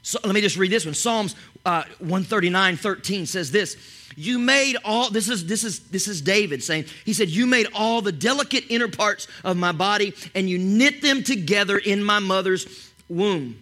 So 0.02 0.18
let 0.24 0.34
me 0.34 0.40
just 0.40 0.56
read 0.56 0.70
this 0.70 0.84
one. 0.84 0.94
Psalms 0.94 1.34
uh, 1.64 1.84
139 1.98 2.76
13 2.76 3.26
says 3.26 3.50
this 3.50 3.76
you 4.16 4.38
made 4.38 4.76
all 4.84 5.10
this 5.10 5.28
is 5.28 5.46
this 5.46 5.64
is 5.64 5.80
this 5.88 6.08
is 6.08 6.20
David 6.20 6.62
saying 6.62 6.84
he 7.04 7.12
said 7.12 7.28
you 7.28 7.46
made 7.46 7.66
all 7.74 8.00
the 8.00 8.12
delicate 8.12 8.64
inner 8.68 8.88
parts 8.88 9.26
of 9.42 9.56
my 9.56 9.72
body 9.72 10.14
and 10.34 10.48
you 10.48 10.58
knit 10.58 11.02
them 11.02 11.22
together 11.22 11.78
in 11.78 12.02
my 12.02 12.18
mother's 12.18 12.92
womb. 13.08 13.60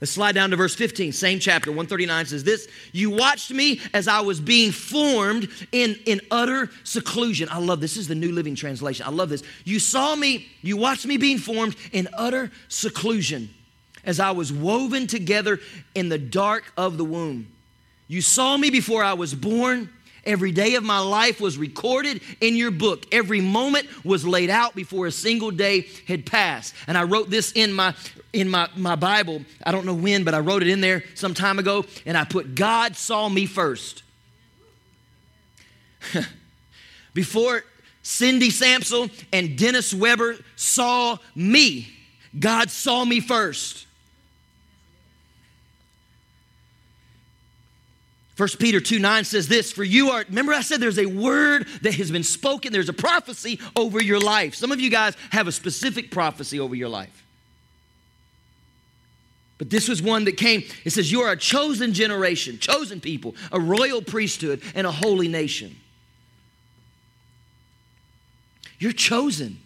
Let's 0.00 0.10
slide 0.10 0.34
down 0.34 0.50
to 0.50 0.56
verse 0.56 0.74
15, 0.74 1.12
same 1.12 1.38
chapter, 1.38 1.70
139 1.70 2.26
says 2.26 2.42
this 2.42 2.66
You 2.90 3.10
watched 3.10 3.52
me 3.52 3.80
as 3.94 4.08
I 4.08 4.20
was 4.20 4.40
being 4.40 4.72
formed 4.72 5.48
in, 5.70 5.96
in 6.06 6.20
utter 6.30 6.70
seclusion. 6.82 7.48
I 7.50 7.58
love 7.58 7.80
this. 7.80 7.92
This 7.94 8.02
is 8.02 8.08
the 8.08 8.16
New 8.16 8.32
Living 8.32 8.56
Translation. 8.56 9.06
I 9.06 9.10
love 9.10 9.28
this. 9.28 9.44
You 9.64 9.78
saw 9.78 10.16
me, 10.16 10.48
you 10.60 10.76
watched 10.76 11.06
me 11.06 11.18
being 11.18 11.38
formed 11.38 11.76
in 11.92 12.08
utter 12.14 12.50
seclusion 12.68 13.54
as 14.04 14.20
I 14.20 14.32
was 14.32 14.52
woven 14.52 15.06
together 15.06 15.60
in 15.94 16.08
the 16.08 16.18
dark 16.18 16.72
of 16.76 16.98
the 16.98 17.04
womb. 17.04 17.48
You 18.08 18.20
saw 18.20 18.56
me 18.56 18.70
before 18.70 19.02
I 19.02 19.14
was 19.14 19.34
born. 19.34 19.88
Every 20.24 20.52
day 20.52 20.76
of 20.76 20.84
my 20.84 21.00
life 21.00 21.40
was 21.40 21.58
recorded 21.58 22.20
in 22.40 22.54
your 22.54 22.70
book. 22.70 23.06
Every 23.10 23.40
moment 23.40 23.88
was 24.04 24.24
laid 24.24 24.50
out 24.50 24.74
before 24.74 25.06
a 25.06 25.10
single 25.10 25.50
day 25.50 25.88
had 26.06 26.26
passed. 26.26 26.74
And 26.86 26.96
I 26.96 27.02
wrote 27.02 27.28
this 27.28 27.52
in 27.52 27.72
my 27.72 27.94
in 28.32 28.48
my, 28.48 28.68
my 28.76 28.96
Bible. 28.96 29.42
I 29.64 29.72
don't 29.72 29.84
know 29.84 29.94
when, 29.94 30.24
but 30.24 30.34
I 30.34 30.38
wrote 30.38 30.62
it 30.62 30.68
in 30.68 30.80
there 30.80 31.04
some 31.14 31.34
time 31.34 31.58
ago, 31.58 31.84
and 32.06 32.16
I 32.16 32.24
put 32.24 32.54
God 32.54 32.96
saw 32.96 33.28
me 33.28 33.46
first. 33.46 34.02
before 37.14 37.64
Cindy 38.02 38.50
Sampson 38.50 39.10
and 39.32 39.56
Dennis 39.56 39.94
Weber 39.94 40.36
saw 40.56 41.18
me, 41.34 41.92
God 42.38 42.70
saw 42.70 43.04
me 43.04 43.20
first. 43.20 43.86
1 48.42 48.48
Peter 48.58 48.80
2 48.80 48.98
9 48.98 49.22
says 49.22 49.46
this 49.46 49.70
For 49.70 49.84
you 49.84 50.10
are, 50.10 50.24
remember 50.28 50.52
I 50.52 50.62
said 50.62 50.80
there's 50.80 50.98
a 50.98 51.06
word 51.06 51.68
that 51.82 51.94
has 51.94 52.10
been 52.10 52.24
spoken, 52.24 52.72
there's 52.72 52.88
a 52.88 52.92
prophecy 52.92 53.60
over 53.76 54.02
your 54.02 54.18
life. 54.18 54.56
Some 54.56 54.72
of 54.72 54.80
you 54.80 54.90
guys 54.90 55.16
have 55.30 55.46
a 55.46 55.52
specific 55.52 56.10
prophecy 56.10 56.58
over 56.58 56.74
your 56.74 56.88
life. 56.88 57.24
But 59.58 59.70
this 59.70 59.88
was 59.88 60.02
one 60.02 60.24
that 60.24 60.38
came, 60.38 60.64
it 60.84 60.90
says, 60.90 61.12
You 61.12 61.20
are 61.20 61.30
a 61.30 61.36
chosen 61.36 61.92
generation, 61.92 62.58
chosen 62.58 63.00
people, 63.00 63.36
a 63.52 63.60
royal 63.60 64.02
priesthood, 64.02 64.60
and 64.74 64.88
a 64.88 64.90
holy 64.90 65.28
nation. 65.28 65.76
You're 68.80 68.90
chosen. 68.90 69.60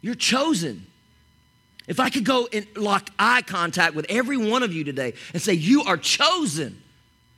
You're 0.00 0.14
chosen. 0.14 0.86
If 1.86 2.00
I 2.00 2.08
could 2.08 2.24
go 2.24 2.48
and 2.50 2.66
lock 2.76 3.10
eye 3.18 3.42
contact 3.42 3.94
with 3.94 4.06
every 4.08 4.38
one 4.38 4.62
of 4.62 4.72
you 4.72 4.84
today 4.84 5.12
and 5.34 5.42
say, 5.42 5.52
You 5.52 5.82
are 5.82 5.98
chosen 5.98 6.80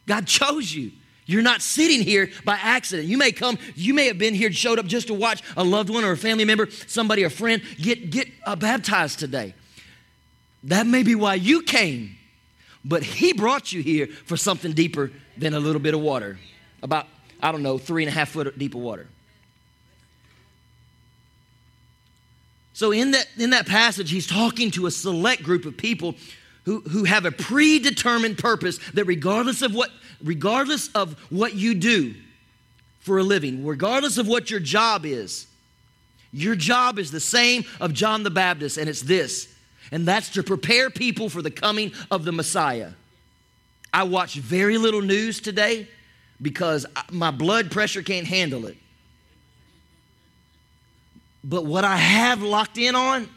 God 0.07 0.27
chose 0.27 0.75
you. 0.75 0.93
You're 1.25 1.43
not 1.43 1.63
sitting 1.63 2.03
here 2.03 2.31
by 2.45 2.59
accident. 2.61 3.09
You 3.09 3.17
may 3.17 3.33
come, 3.33 3.59
you 3.75 3.95
may 3.95 4.07
have 4.09 4.19
been 4.19 4.35
here, 4.35 4.53
showed 4.53 4.79
up 4.79 4.87
just 4.87 5.07
to 5.07 5.15
watch 5.15 5.43
a 5.57 5.63
loved 5.63 5.89
one 5.89 6.05
or 6.05 6.13
a 6.13 6.17
family 6.17 6.45
member, 6.45 6.69
somebody, 6.87 7.23
a 7.23 7.31
friend 7.31 7.63
get, 7.81 8.11
get 8.11 8.29
uh, 8.45 8.57
baptized 8.57 9.19
today. 9.21 9.55
That 10.65 10.87
may 10.87 11.03
be 11.03 11.15
why 11.15 11.35
you 11.35 11.63
came, 11.63 12.17
but 12.85 13.03
He 13.03 13.33
brought 13.33 13.73
you 13.73 13.83
here 13.83 14.09
for 14.09 14.37
something 14.37 14.73
deeper 14.73 15.13
than 15.37 15.55
a 15.55 15.61
little 15.61 15.81
bit 15.81 15.95
of 15.95 16.01
water. 16.01 16.39
About, 16.83 17.07
I 17.41 17.53
don't 17.53 17.63
know, 17.63 17.79
three 17.79 18.03
and 18.03 18.09
a 18.09 18.13
half 18.13 18.31
foot 18.31 18.59
deep 18.59 18.75
of 18.75 18.81
water. 18.81 19.07
So 22.75 22.91
in 22.91 23.13
that, 23.13 23.29
in 23.39 23.51
that 23.51 23.67
passage, 23.67 24.11
he's 24.11 24.27
talking 24.27 24.71
to 24.73 24.87
a 24.87 24.91
select 24.91 25.43
group 25.43 25.67
of 25.67 25.77
people 25.77 26.17
who, 26.65 26.81
who 26.81 27.05
have 27.05 27.25
a 27.25 27.33
predetermined 27.33 28.39
purpose 28.39 28.79
that 28.95 29.05
regardless 29.05 29.63
of 29.63 29.75
what 29.75 29.91
regardless 30.23 30.89
of 30.95 31.15
what 31.31 31.55
you 31.55 31.75
do 31.75 32.15
for 33.01 33.19
a 33.19 33.23
living 33.23 33.65
regardless 33.67 34.19
of 34.19 34.29
what 34.29 34.51
your 34.51 34.61
job 34.61 35.05
is 35.05 35.47
your 36.33 36.55
job 36.55 36.99
is 36.99 37.11
the 37.11 37.21
same 37.21 37.65
of 37.81 37.93
john 37.93 38.23
the 38.23 38.31
baptist 38.31 38.79
and 38.79 38.89
it's 38.89 39.03
this 39.03 39.53
and 39.93 40.09
that's 40.09 40.31
to 40.31 40.43
prepare 40.43 40.89
people 40.91 41.29
for 41.29 41.43
the 41.43 41.51
coming 41.51 41.93
of 42.11 42.25
the 42.25 42.33
messiah. 42.33 42.91
I 43.93 44.05
watch 44.05 44.35
very 44.35 44.79
little 44.79 45.03
news 45.03 45.39
today 45.39 45.87
because 46.41 46.87
my 47.11 47.31
blood 47.31 47.71
pressure 47.71 48.03
can't 48.03 48.27
handle 48.27 48.67
it. 48.67 48.77
But 51.45 51.67
what 51.67 51.85
i 51.85 51.97
have 51.97 52.43
locked 52.43 52.79
in 52.79 52.97
on 52.97 53.29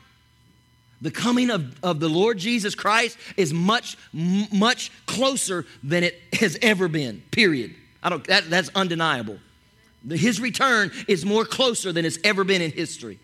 the 1.01 1.11
coming 1.11 1.49
of, 1.49 1.77
of 1.83 1.99
the 1.99 2.09
Lord 2.09 2.37
Jesus 2.37 2.75
Christ 2.75 3.17
is 3.37 3.53
much, 3.53 3.97
much 4.13 4.91
closer 5.05 5.65
than 5.83 6.03
it 6.03 6.19
has 6.33 6.57
ever 6.61 6.87
been, 6.87 7.21
period. 7.31 7.75
I 8.01 8.09
don't, 8.09 8.23
that, 8.27 8.49
that's 8.49 8.69
undeniable. 8.75 9.39
His 10.07 10.39
return 10.39 10.91
is 11.07 11.25
more 11.25 11.45
closer 11.45 11.91
than 11.91 12.05
it's 12.05 12.19
ever 12.23 12.43
been 12.43 12.61
in 12.61 12.71
history. 12.71 13.19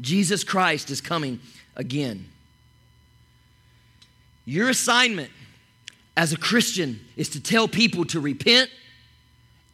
Jesus 0.00 0.42
Christ 0.42 0.90
is 0.90 1.00
coming 1.00 1.40
again. 1.76 2.28
Your 4.44 4.68
assignment 4.68 5.30
as 6.16 6.32
a 6.32 6.36
Christian 6.36 7.00
is 7.16 7.30
to 7.30 7.40
tell 7.40 7.68
people 7.68 8.04
to 8.06 8.20
repent 8.20 8.70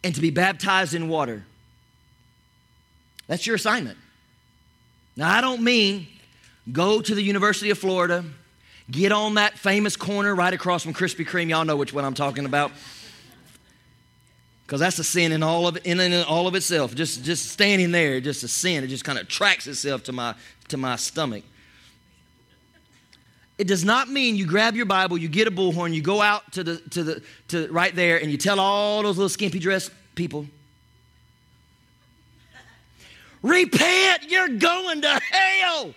and 0.05 0.14
to 0.14 0.21
be 0.21 0.31
baptized 0.31 0.95
in 0.95 1.09
water. 1.09 1.45
That's 3.26 3.47
your 3.47 3.57
assignment. 3.57 3.99
Now, 5.19 5.37
I 5.37 5.41
don't 5.41 5.63
mean 5.63 6.07
go 6.71 7.01
to 7.01 7.13
the 7.13 7.21
University 7.21 7.71
of 7.71 7.79
Florida, 7.79 8.25
get 8.89 9.11
on 9.11 9.35
that 9.35 9.59
famous 9.59 9.97
corner 9.97 10.33
right 10.33 10.55
across 10.55 10.85
from 10.85 10.95
Krispy 10.95 11.27
Kreme. 11.27 11.51
Y'all 11.51 11.65
know 11.65 11.75
which 11.75 11.93
one 11.93 12.05
I'm 12.05 12.15
talking 12.15 12.45
about. 12.45 12.71
Because 14.65 14.79
that's 14.79 14.97
a 15.01 15.03
sin 15.05 15.33
in 15.33 15.43
all 15.43 15.67
of 15.67 15.77
in, 15.85 15.99
in 15.99 16.23
all 16.23 16.47
of 16.47 16.55
itself. 16.55 16.95
Just 16.95 17.25
just 17.25 17.47
standing 17.47 17.91
there, 17.91 18.21
just 18.21 18.45
a 18.45 18.49
sin. 18.49 18.85
It 18.85 18.87
just 18.87 19.05
kind 19.05 19.19
of 19.19 19.27
tracks 19.27 19.67
itself 19.67 20.05
to 20.05 20.13
my 20.13 20.37
to 20.69 20.77
my 20.77 20.95
stomach. 20.95 21.43
It 23.57 23.67
does 23.67 23.85
not 23.85 24.09
mean 24.09 24.37
you 24.37 24.47
grab 24.47 24.77
your 24.77 24.87
Bible, 24.87 25.19
you 25.19 25.27
get 25.27 25.49
a 25.49 25.51
bullhorn, 25.51 25.95
you 25.95 26.03
go 26.03 26.23
out 26.23 26.53
to 26.53 26.63
the 26.63 26.77
to 26.91 27.03
the 27.03 27.23
to 27.49 27.67
right 27.73 27.93
there, 27.93 28.23
and 28.23 28.31
you 28.31 28.37
tell 28.37 28.61
all 28.61 29.03
those 29.03 29.17
little 29.17 29.29
skimpy 29.29 29.59
dress 29.59 29.91
people, 30.15 30.47
Repent, 33.42 34.30
you're 34.30 34.49
going 34.49 35.02
to 35.02 35.21
hell. 35.30 35.95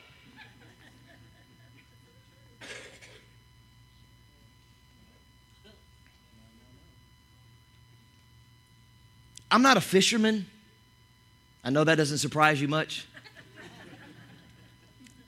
I'm 9.50 9.62
not 9.62 9.76
a 9.76 9.82
fisherman. 9.82 10.46
I 11.64 11.72
know 11.72 11.84
that 11.84 11.96
doesn't 11.96 12.20
surprise 12.20 12.62
you 12.62 12.68
much. 12.68 13.06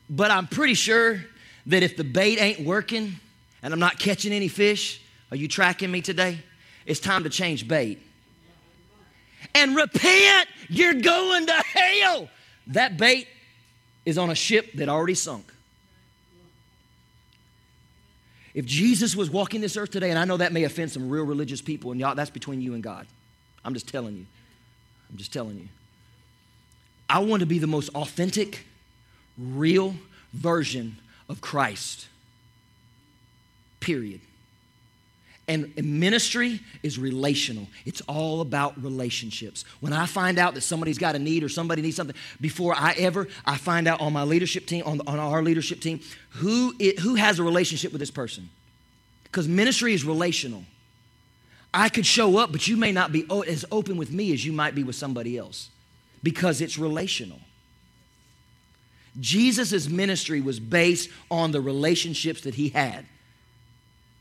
But 0.10 0.32
I'm 0.32 0.48
pretty 0.48 0.76
sure 0.76 1.24
that 1.66 1.84
if 1.84 1.98
the 1.98 2.04
bait 2.04 2.40
ain't 2.40 2.62
working 2.62 3.16
and 3.62 3.74
I'm 3.74 3.80
not 3.80 4.00
catching 4.00 4.32
any 4.32 4.48
fish, 4.48 5.02
Are 5.34 5.36
you 5.36 5.48
tracking 5.48 5.90
me 5.90 6.00
today? 6.00 6.38
It's 6.86 7.00
time 7.00 7.24
to 7.24 7.30
change 7.30 7.68
bait. 7.68 8.00
And 9.64 9.78
repent, 9.78 10.50
you're 10.68 10.94
going 10.94 11.46
to 11.46 11.54
hell. 11.54 12.28
That 12.68 12.98
bait 12.98 13.30
is 14.06 14.18
on 14.18 14.30
a 14.30 14.36
ship 14.36 14.74
that 14.74 14.90
already 14.90 15.14
sunk. 15.14 15.50
If 18.54 18.66
Jesus 18.66 19.16
was 19.16 19.30
walking 19.30 19.62
this 19.62 19.78
earth 19.78 19.90
today, 19.90 20.10
and 20.10 20.20
I 20.20 20.26
know 20.26 20.36
that 20.36 20.52
may 20.52 20.66
offend 20.66 20.92
some 20.92 21.10
real 21.10 21.24
religious 21.24 21.62
people, 21.62 21.92
and 21.92 22.00
y'all, 22.00 22.14
that's 22.14 22.30
between 22.30 22.60
you 22.60 22.74
and 22.74 22.84
God. 22.84 23.08
I'm 23.64 23.74
just 23.74 23.88
telling 23.88 24.18
you. 24.18 24.26
I'm 25.10 25.16
just 25.16 25.32
telling 25.32 25.58
you. 25.58 25.70
I 27.10 27.20
want 27.20 27.40
to 27.40 27.46
be 27.46 27.58
the 27.58 27.68
most 27.68 27.88
authentic, 27.96 28.66
real 29.38 29.96
version 30.34 30.98
of 31.30 31.40
Christ. 31.40 32.08
Period. 33.80 34.20
And 35.48 35.76
ministry 35.76 36.62
is 36.84 36.98
relational. 36.98 37.68
It's 37.86 38.00
all 38.02 38.40
about 38.40 38.82
relationships. 38.82 39.66
When 39.82 39.92
I 39.92 40.06
find 40.06 40.40
out 40.40 40.54
that 40.54 40.62
somebody's 40.62 40.98
got 40.98 41.16
a 41.16 41.20
need 41.20 41.44
or 41.44 41.50
somebody 41.50 41.82
needs 41.82 41.98
something, 41.98 42.16
before 42.40 42.74
I 42.74 42.94
ever, 42.94 43.28
I 43.46 43.58
find 43.58 43.88
out 43.88 44.00
on 44.00 44.14
my 44.14 44.24
leadership 44.24 44.68
team, 44.68 44.84
on, 44.86 45.02
on 45.06 45.20
our 45.20 45.44
leadership 45.44 45.82
team, 45.82 46.00
who, 46.30 46.74
it, 46.80 47.00
who 47.00 47.16
has 47.16 47.40
a 47.40 47.44
relationship 47.44 47.92
with 47.92 48.00
this 48.00 48.12
person. 48.12 48.50
Because 49.26 49.48
ministry 49.48 49.94
is 49.94 50.06
relational. 50.06 50.64
I 51.74 51.90
could 51.90 52.06
show 52.06 52.38
up, 52.38 52.54
but 52.54 52.68
you 52.68 52.78
may 52.78 52.94
not 52.94 53.12
be 53.12 53.26
as 53.48 53.66
open 53.70 53.98
with 53.98 54.12
me 54.12 54.32
as 54.32 54.46
you 54.46 54.54
might 54.54 54.76
be 54.76 54.84
with 54.84 54.96
somebody 54.96 55.38
else 55.38 55.70
because 56.22 56.62
it's 56.62 56.78
relational. 56.78 57.40
Jesus' 59.20 59.90
ministry 59.90 60.40
was 60.40 60.60
based 60.60 61.10
on 61.30 61.52
the 61.52 61.60
relationships 61.60 62.42
that 62.42 62.56
he 62.56 62.70
had 62.70 63.06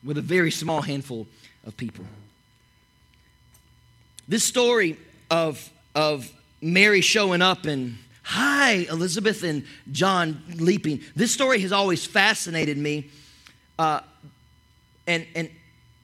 with 0.05 0.19
a 0.19 0.23
very 0.23 0.51
small 0.51 0.83
handful 0.83 1.27
of 1.65 1.77
people. 1.77 2.05
This 4.29 4.45
story 4.45 4.97
of, 5.31 5.71
of 5.95 6.31
Mary 6.61 7.01
showing 7.01 7.43
up 7.43 7.67
and, 7.67 7.99
hi, 8.23 8.87
Elizabeth 8.91 9.43
and 9.43 9.65
John 9.91 10.43
leaping, 10.55 11.01
this 11.15 11.33
story 11.33 11.61
has 11.61 11.73
always 11.73 12.07
fascinated 12.07 12.79
me. 12.79 13.11
Uh, 13.79 14.01
and, 15.07 15.27
and 15.35 15.51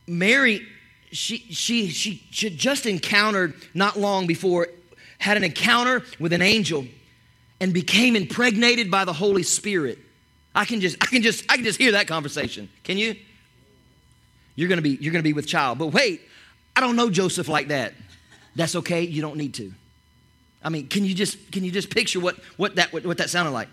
Mary, 0.06 0.66
she, 1.12 1.38
she, 1.38 1.88
she, 1.88 2.22
she 2.30 2.50
just 2.50 2.86
encountered 2.86 3.54
not 3.74 3.98
long 3.98 4.26
before, 4.26 4.68
had 5.18 5.36
an 5.36 5.44
encounter 5.44 6.02
with 6.18 6.32
an 6.32 6.42
angel 6.42 6.86
and 7.60 7.72
became 7.72 8.14
impregnated 8.16 8.90
by 8.90 9.04
the 9.04 9.12
Holy 9.12 9.42
Spirit. 9.42 9.98
I 10.54 10.64
can 10.64 10.80
just, 10.80 10.96
I 11.00 11.06
can 11.06 11.22
just, 11.22 11.44
I 11.50 11.56
can 11.56 11.64
just 11.64 11.78
hear 11.78 11.92
that 11.92 12.08
conversation. 12.08 12.68
Can 12.84 12.98
you? 12.98 13.16
You're 14.58 14.68
gonna 14.68 14.82
be, 14.82 14.98
you're 15.00 15.12
gonna 15.12 15.22
be 15.22 15.34
with 15.34 15.46
child. 15.46 15.78
But 15.78 15.88
wait, 15.88 16.20
I 16.74 16.80
don't 16.80 16.96
know 16.96 17.10
Joseph 17.10 17.46
like 17.46 17.68
that. 17.68 17.94
That's 18.56 18.74
okay, 18.74 19.02
you 19.02 19.22
don't 19.22 19.36
need 19.36 19.54
to. 19.54 19.72
I 20.64 20.68
mean, 20.68 20.88
can 20.88 21.04
you 21.04 21.14
just 21.14 21.52
can 21.52 21.62
you 21.62 21.70
just 21.70 21.90
picture 21.90 22.18
what, 22.18 22.34
what 22.56 22.74
that 22.74 22.92
what, 22.92 23.06
what 23.06 23.18
that 23.18 23.30
sounded 23.30 23.52
like? 23.52 23.68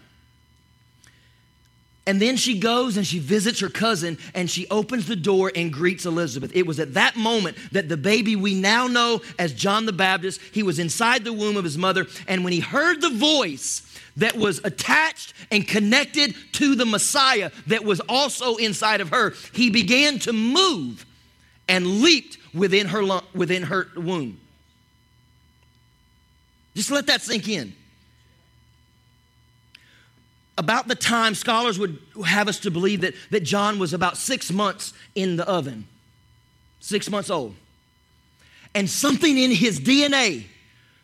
And 2.07 2.21
then 2.21 2.37
she 2.37 2.59
goes 2.59 2.97
and 2.97 3.05
she 3.05 3.17
visits 3.17 3.59
her 3.61 3.69
cousin 3.69 4.19
and 4.35 4.49
she 4.49 4.67
opens 4.69 5.07
the 5.07 5.15
door 5.15 5.51
and 5.55 5.73
greets 5.73 6.05
Elizabeth. 6.05 6.51
It 6.53 6.67
was 6.67 6.79
at 6.79 6.93
that 6.93 7.15
moment 7.15 7.57
that 7.71 7.89
the 7.89 7.97
baby 7.97 8.35
we 8.35 8.53
now 8.53 8.85
know 8.87 9.21
as 9.39 9.53
John 9.53 9.87
the 9.87 9.93
Baptist, 9.93 10.39
he 10.51 10.61
was 10.61 10.77
inside 10.77 11.23
the 11.23 11.33
womb 11.33 11.57
of 11.57 11.63
his 11.63 11.77
mother. 11.77 12.05
And 12.27 12.43
when 12.43 12.53
he 12.53 12.59
heard 12.59 13.01
the 13.01 13.09
voice 13.09 13.81
that 14.17 14.35
was 14.35 14.61
attached 14.63 15.33
and 15.51 15.67
connected 15.67 16.35
to 16.53 16.75
the 16.75 16.85
Messiah 16.85 17.51
that 17.67 17.83
was 17.83 17.99
also 18.01 18.55
inside 18.57 19.01
of 19.01 19.09
her, 19.09 19.33
he 19.53 19.71
began 19.71 20.19
to 20.19 20.33
move 20.33 21.07
and 21.67 22.01
leaped 22.01 22.37
within 22.53 22.87
her, 22.87 23.21
within 23.33 23.63
her 23.63 23.87
womb. 23.95 24.39
Just 26.75 26.91
let 26.91 27.07
that 27.07 27.21
sink 27.21 27.49
in. 27.49 27.73
About 30.57 30.87
the 30.87 30.95
time 30.95 31.35
scholars 31.35 31.77
would 31.77 31.99
have 32.25 32.47
us 32.47 32.59
to 32.59 32.71
believe 32.71 33.01
that, 33.01 33.13
that 33.31 33.41
John 33.41 33.77
was 33.77 33.93
about 33.93 34.17
six 34.17 34.51
months 34.51 34.93
in 35.13 35.35
the 35.35 35.47
oven, 35.47 35.87
six 36.79 37.09
months 37.09 37.29
old. 37.29 37.55
And 38.73 38.89
something 38.89 39.37
in 39.37 39.51
his 39.51 39.79
DNA 39.79 40.45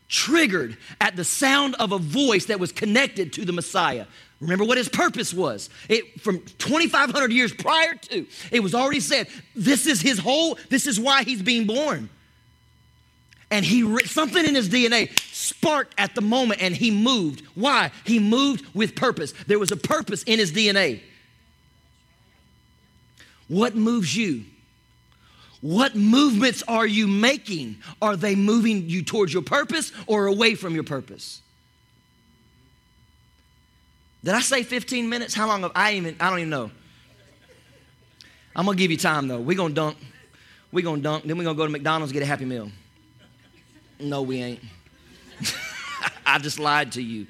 triggered 0.07 0.77
at 0.99 1.15
the 1.15 1.23
sound 1.23 1.75
of 1.75 1.91
a 1.91 1.97
voice 1.97 2.45
that 2.45 2.59
was 2.59 2.71
connected 2.71 3.33
to 3.33 3.45
the 3.45 3.53
Messiah. 3.53 4.05
Remember 4.41 4.65
what 4.65 4.77
his 4.77 4.89
purpose 4.89 5.33
was. 5.33 5.69
It, 5.87 6.19
from 6.19 6.39
2,500 6.57 7.31
years 7.31 7.53
prior 7.53 7.95
to, 7.95 8.25
it 8.51 8.61
was 8.61 8.75
already 8.75 8.99
said, 8.99 9.27
this 9.55 9.85
is 9.85 10.01
his 10.01 10.19
whole, 10.19 10.57
this 10.69 10.87
is 10.87 10.99
why 10.99 11.23
he's 11.23 11.41
being 11.41 11.65
born. 11.65 12.09
And 13.51 13.65
he, 13.65 14.05
something 14.05 14.45
in 14.45 14.55
his 14.55 14.69
DNA 14.69 15.11
sparked 15.19 15.93
at 15.97 16.15
the 16.15 16.21
moment 16.21 16.61
and 16.61 16.75
he 16.75 16.89
moved. 16.89 17.45
Why? 17.53 17.91
He 18.05 18.17
moved 18.17 18.73
with 18.73 18.95
purpose. 18.95 19.33
There 19.45 19.59
was 19.59 19.71
a 19.71 19.77
purpose 19.77 20.23
in 20.23 20.39
his 20.39 20.53
DNA. 20.53 21.01
What 23.49 23.75
moves 23.75 24.15
you? 24.15 24.45
What 25.59 25.95
movements 25.95 26.63
are 26.67 26.87
you 26.87 27.07
making? 27.07 27.77
Are 28.01 28.15
they 28.15 28.35
moving 28.35 28.89
you 28.89 29.03
towards 29.03 29.33
your 29.33 29.43
purpose 29.43 29.91
or 30.07 30.27
away 30.27 30.55
from 30.55 30.73
your 30.73 30.85
purpose? 30.85 31.41
Did 34.23 34.33
I 34.33 34.41
say 34.41 34.63
15 34.63 35.09
minutes? 35.09 35.33
How 35.33 35.47
long 35.47 35.63
have 35.63 35.71
I 35.75 35.93
even 35.93 36.15
I 36.19 36.29
don't 36.29 36.39
even 36.39 36.49
know. 36.49 36.71
I'm 38.55 38.65
gonna 38.65 38.77
give 38.77 38.91
you 38.91 38.97
time 38.97 39.27
though. 39.27 39.39
We're 39.39 39.57
gonna 39.57 39.73
dunk. 39.73 39.97
We're 40.71 40.83
gonna 40.83 41.01
dunk, 41.01 41.25
then 41.25 41.37
we're 41.37 41.43
gonna 41.43 41.57
go 41.57 41.65
to 41.65 41.71
McDonald's 41.71 42.13
get 42.13 42.23
a 42.23 42.25
happy 42.25 42.45
meal. 42.45 42.71
No, 44.01 44.21
we 44.21 44.41
ain't. 44.41 44.59
I 46.25 46.37
just 46.39 46.59
lied 46.59 46.93
to 46.93 47.01
you. 47.01 47.27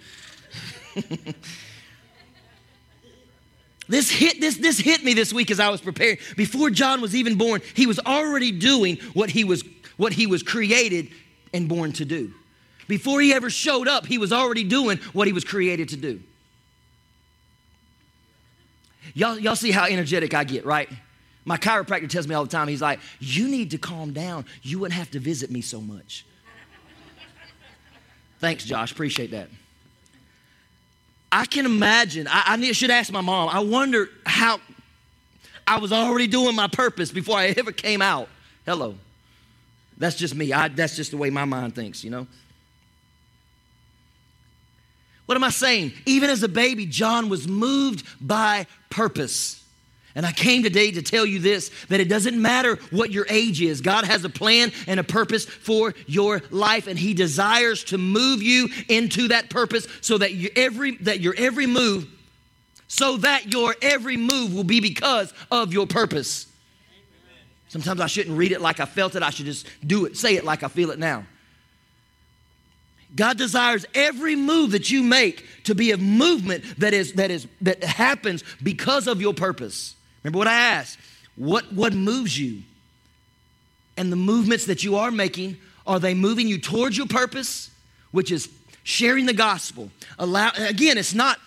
This 3.92 4.10
hit, 4.10 4.40
this, 4.40 4.56
this 4.56 4.80
hit 4.80 5.04
me 5.04 5.14
this 5.14 5.34
week 5.34 5.52
as 5.52 5.60
I 5.60 5.68
was 5.68 5.82
preparing. 5.82 6.18
Before 6.38 6.70
John 6.70 7.02
was 7.02 7.14
even 7.14 7.38
born, 7.38 7.62
he 7.74 7.88
was 7.88 8.00
already 8.00 8.54
doing 8.54 8.96
what 9.14 9.30
he 9.30 9.44
was, 9.44 9.66
what 9.98 10.14
he 10.14 10.28
was 10.28 10.44
created 10.44 11.10
and 11.54 11.68
born 11.68 11.92
to 11.94 12.06
do. 12.06 12.34
Before 12.88 13.20
he 13.20 13.34
ever 13.34 13.50
showed 13.50 13.90
up, 13.90 14.06
he 14.06 14.18
was 14.18 14.32
already 14.32 14.64
doing 14.64 14.98
what 15.12 15.28
he 15.28 15.34
was 15.34 15.44
created 15.44 15.90
to 15.90 15.98
do. 15.98 16.22
Y'all, 19.14 19.38
y'all 19.38 19.58
see 19.58 19.72
how 19.72 19.86
energetic 19.88 20.34
I 20.34 20.46
get, 20.46 20.66
right? 20.66 20.88
My 21.44 21.58
chiropractor 21.58 22.10
tells 22.10 22.30
me 22.30 22.36
all 22.36 22.46
the 22.46 22.50
time, 22.50 22.70
he's 22.70 22.82
like, 22.82 23.02
You 23.20 23.50
need 23.50 23.72
to 23.72 23.78
calm 23.78 24.14
down. 24.14 24.46
You 24.62 24.80
wouldn't 24.80 24.98
have 24.98 25.12
to 25.12 25.20
visit 25.20 25.52
me 25.52 25.60
so 25.60 25.82
much. 25.82 26.26
Thanks, 28.42 28.66
Josh. 28.66 28.92
Appreciate 28.92 29.32
that. 29.32 29.50
I 31.32 31.46
can 31.46 31.66
imagine, 31.66 32.28
I, 32.28 32.44
I 32.48 32.72
should 32.74 32.90
ask 32.90 33.12
my 33.12 33.22
mom, 33.22 33.48
I 33.48 33.60
wonder 33.60 34.10
how 34.26 34.60
I 35.66 35.80
was 35.80 35.94
already 35.94 36.28
doing 36.28 36.56
my 36.56 36.68
purpose 36.68 37.12
before 37.12 37.38
I 37.38 37.54
ever 37.58 37.72
came 37.72 38.02
out. 38.02 38.28
Hello. 38.66 38.96
That's 39.98 40.16
just 40.16 40.36
me. 40.36 40.52
I, 40.52 40.68
that's 40.68 40.96
just 40.96 41.12
the 41.12 41.18
way 41.18 41.30
my 41.30 41.46
mind 41.46 41.76
thinks, 41.76 42.04
you 42.04 42.10
know? 42.10 42.28
What 45.28 45.36
am 45.36 45.44
I 45.44 45.50
saying? 45.50 45.94
Even 46.06 46.30
as 46.30 46.44
a 46.44 46.50
baby, 46.50 46.88
John 46.88 47.30
was 47.30 47.48
moved 47.48 48.04
by 48.20 48.66
purpose. 48.90 49.61
And 50.16 50.26
I 50.26 50.32
came 50.32 50.64
today 50.64 50.92
to 50.92 51.02
tell 51.02 51.26
you 51.26 51.40
this 51.40 51.72
that 51.90 52.00
it 52.00 52.10
doesn't 52.10 52.40
matter 52.40 52.78
what 52.90 53.12
your 53.12 53.26
age 53.30 53.62
is. 53.62 53.82
God 53.82 54.06
has 54.06 54.24
a 54.26 54.30
plan 54.30 54.72
and 54.88 55.00
a 55.00 55.04
purpose 55.04 55.46
for 55.46 55.94
your 56.06 56.42
life 56.50 56.88
and 56.88 57.00
he 57.00 57.14
desires 57.14 57.84
to 57.86 57.98
move 57.98 58.44
you 58.44 58.68
into 58.90 59.30
that 59.30 59.50
purpose 59.50 59.88
so 60.02 60.18
that 60.18 60.34
you 60.34 60.50
every 60.56 60.98
that 60.98 61.22
your 61.22 61.34
every 61.38 61.68
move 61.68 62.08
so 62.92 63.16
that 63.16 63.54
your 63.54 63.74
every 63.82 64.18
move 64.18 64.54
will 64.54 64.66
be 64.66 64.82
because 64.82 65.34
of 65.50 65.72
your 65.72 65.88
purpose. 65.88 66.46
Sometimes 67.70 68.02
I 68.02 68.08
shouldn't 68.08 68.38
read 68.38 68.52
it 68.52 68.60
like 68.60 68.82
I 68.82 68.86
felt 68.86 69.16
it. 69.16 69.24
I 69.24 69.30
should 69.30 69.46
just 69.46 69.66
do 69.88 70.06
it, 70.06 70.18
say 70.18 70.36
it 70.36 70.44
like 70.44 70.62
I 70.62 70.68
feel 70.68 70.92
it 70.92 71.00
now. 71.00 71.24
God 73.16 73.38
desires 73.38 73.86
every 73.96 74.36
move 74.36 74.72
that 74.72 74.92
you 74.92 75.04
make 75.04 75.46
to 75.64 75.74
be 75.74 75.92
a 75.92 75.98
movement 75.98 76.66
that 76.80 76.94
is 76.94 77.14
that 77.14 77.32
is 77.32 77.48
that 77.62 77.82
happens 77.82 78.44
because 78.62 79.08
of 79.08 79.22
your 79.22 79.34
purpose. 79.34 79.96
Remember 80.24 80.38
what 80.38 80.48
I 80.48 80.54
asked? 80.54 81.00
What, 81.36 81.72
what 81.74 81.94
moves 81.94 82.38
you? 82.38 82.64
And 83.98 84.12
the 84.12 84.18
movements 84.18 84.66
that 84.66 84.84
you 84.84 84.96
are 84.96 85.12
making, 85.12 85.58
are 85.86 86.00
they 86.00 86.14
moving 86.14 86.48
you 86.48 86.58
towards 86.58 86.98
your 86.98 87.08
purpose, 87.08 87.72
which 88.12 88.32
is 88.32 88.50
sharing 88.84 89.26
the 89.26 89.34
gospel? 89.34 89.92
Allow 90.20 90.52
again, 90.58 90.98
it's 90.98 91.14
not, 91.14 91.40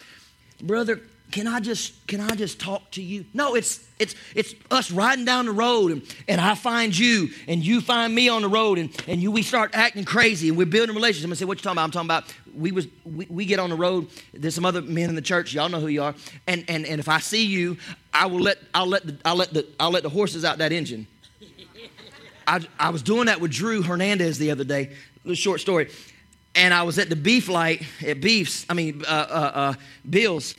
brother, 0.61 1.01
can 1.35 1.49
I 1.49 1.59
just 1.59 2.07
can 2.07 2.21
I 2.21 2.37
just 2.37 2.61
talk 2.61 2.93
to 2.93 3.03
you? 3.03 3.25
No, 3.35 3.57
it's 3.57 3.85
it's 3.99 4.15
it's 4.37 4.55
us 4.71 4.93
riding 4.93 5.25
down 5.25 5.47
the 5.47 5.53
road 5.53 5.91
and, 5.91 6.17
and 6.29 6.41
I 6.41 6.55
find 6.55 6.97
you 6.97 7.29
and 7.49 7.61
you 7.61 7.81
find 7.81 8.15
me 8.15 8.29
on 8.29 8.43
the 8.43 8.49
road 8.49 8.79
and, 8.79 8.89
and 9.09 9.21
you 9.21 9.33
we 9.33 9.43
start 9.43 9.73
acting 9.75 10.05
crazy 10.05 10.49
and 10.49 10.57
we're 10.57 10.65
building 10.65 10.95
a 10.95 10.97
relationship. 10.97 11.29
I 11.33 11.35
say, 11.35 11.45
what 11.45 11.59
you 11.59 11.65
talking 11.65 11.75
about? 11.75 11.83
I'm 11.87 11.91
talking 11.91 12.07
about 12.07 12.33
we 12.57 12.71
was 12.71 12.87
we, 13.05 13.27
we 13.29 13.47
get 13.47 13.59
on 13.59 13.71
the 13.71 13.75
road. 13.75 14.11
There's 14.33 14.55
some 14.55 14.65
other 14.65 14.81
men 14.81 15.09
in 15.09 15.17
the 15.17 15.23
church. 15.23 15.53
Y'all 15.53 15.69
know 15.69 15.81
who 15.81 15.89
you 15.89 16.05
are. 16.05 16.15
And 16.47 16.65
and 16.69 16.87
and 16.87 17.01
if 17.01 17.09
I 17.09 17.19
see 17.19 17.45
you, 17.45 17.79
I 18.13 18.27
will 18.27 18.41
let 18.41 18.59
I'll 18.73 18.87
let 18.87 19.05
the 19.05 19.19
I'll 19.25 19.35
let 19.35 19.53
the 19.53 19.67
I'll 19.81 19.91
let 19.91 20.05
the 20.05 20.11
horses 20.11 20.45
out 20.45 20.59
that 20.59 20.71
engine. 20.71 21.09
I, 22.47 22.65
I 22.79 22.91
was 22.91 23.03
doing 23.03 23.27
that 23.27 23.41
with 23.41 23.51
Drew 23.51 23.83
Hernandez 23.83 24.39
the 24.39 24.53
other 24.53 24.63
day, 24.63 24.93
short 25.33 25.61
story. 25.61 25.91
And 26.55 26.73
I 26.73 26.85
was 26.85 27.01
at 27.01 27.09
the 27.09 27.17
beef 27.17 27.49
light 27.49 27.83
at 28.07 28.21
Beefs, 28.21 28.65
I 28.69 28.75
mean, 28.75 29.03
uh, 29.05 29.11
uh, 29.11 29.51
uh, 29.55 29.75
Bill's. 30.09 30.55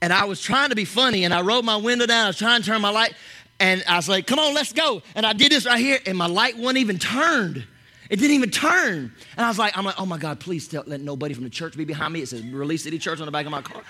And 0.00 0.12
I 0.12 0.24
was 0.24 0.40
trying 0.40 0.70
to 0.70 0.76
be 0.76 0.84
funny, 0.84 1.24
and 1.24 1.34
I 1.34 1.40
rolled 1.40 1.64
my 1.64 1.76
window 1.76 2.06
down. 2.06 2.24
I 2.24 2.28
was 2.28 2.38
trying 2.38 2.62
to 2.62 2.66
turn 2.66 2.80
my 2.80 2.90
light, 2.90 3.14
and 3.58 3.82
I 3.88 3.96
was 3.96 4.08
like, 4.08 4.26
come 4.26 4.38
on, 4.38 4.54
let's 4.54 4.72
go. 4.72 5.02
And 5.14 5.26
I 5.26 5.32
did 5.32 5.52
this 5.52 5.66
right 5.66 5.78
here, 5.78 5.98
and 6.06 6.16
my 6.16 6.26
light 6.26 6.56
wasn't 6.56 6.78
even 6.78 6.98
turned. 6.98 7.66
It 8.08 8.16
didn't 8.16 8.36
even 8.36 8.50
turn. 8.50 9.12
And 9.36 9.44
I 9.44 9.48
was 9.48 9.58
like, 9.58 9.76
I'm 9.76 9.84
like, 9.84 10.00
oh 10.00 10.06
my 10.06 10.18
God, 10.18 10.40
please 10.40 10.66
tell, 10.68 10.84
let 10.86 11.00
nobody 11.00 11.34
from 11.34 11.44
the 11.44 11.50
church 11.50 11.76
be 11.76 11.84
behind 11.84 12.12
me. 12.12 12.22
It 12.22 12.28
says 12.28 12.42
Release 12.42 12.84
City 12.84 12.98
Church 12.98 13.20
on 13.20 13.26
the 13.26 13.32
back 13.32 13.44
of 13.44 13.52
my 13.52 13.60
car. 13.60 13.82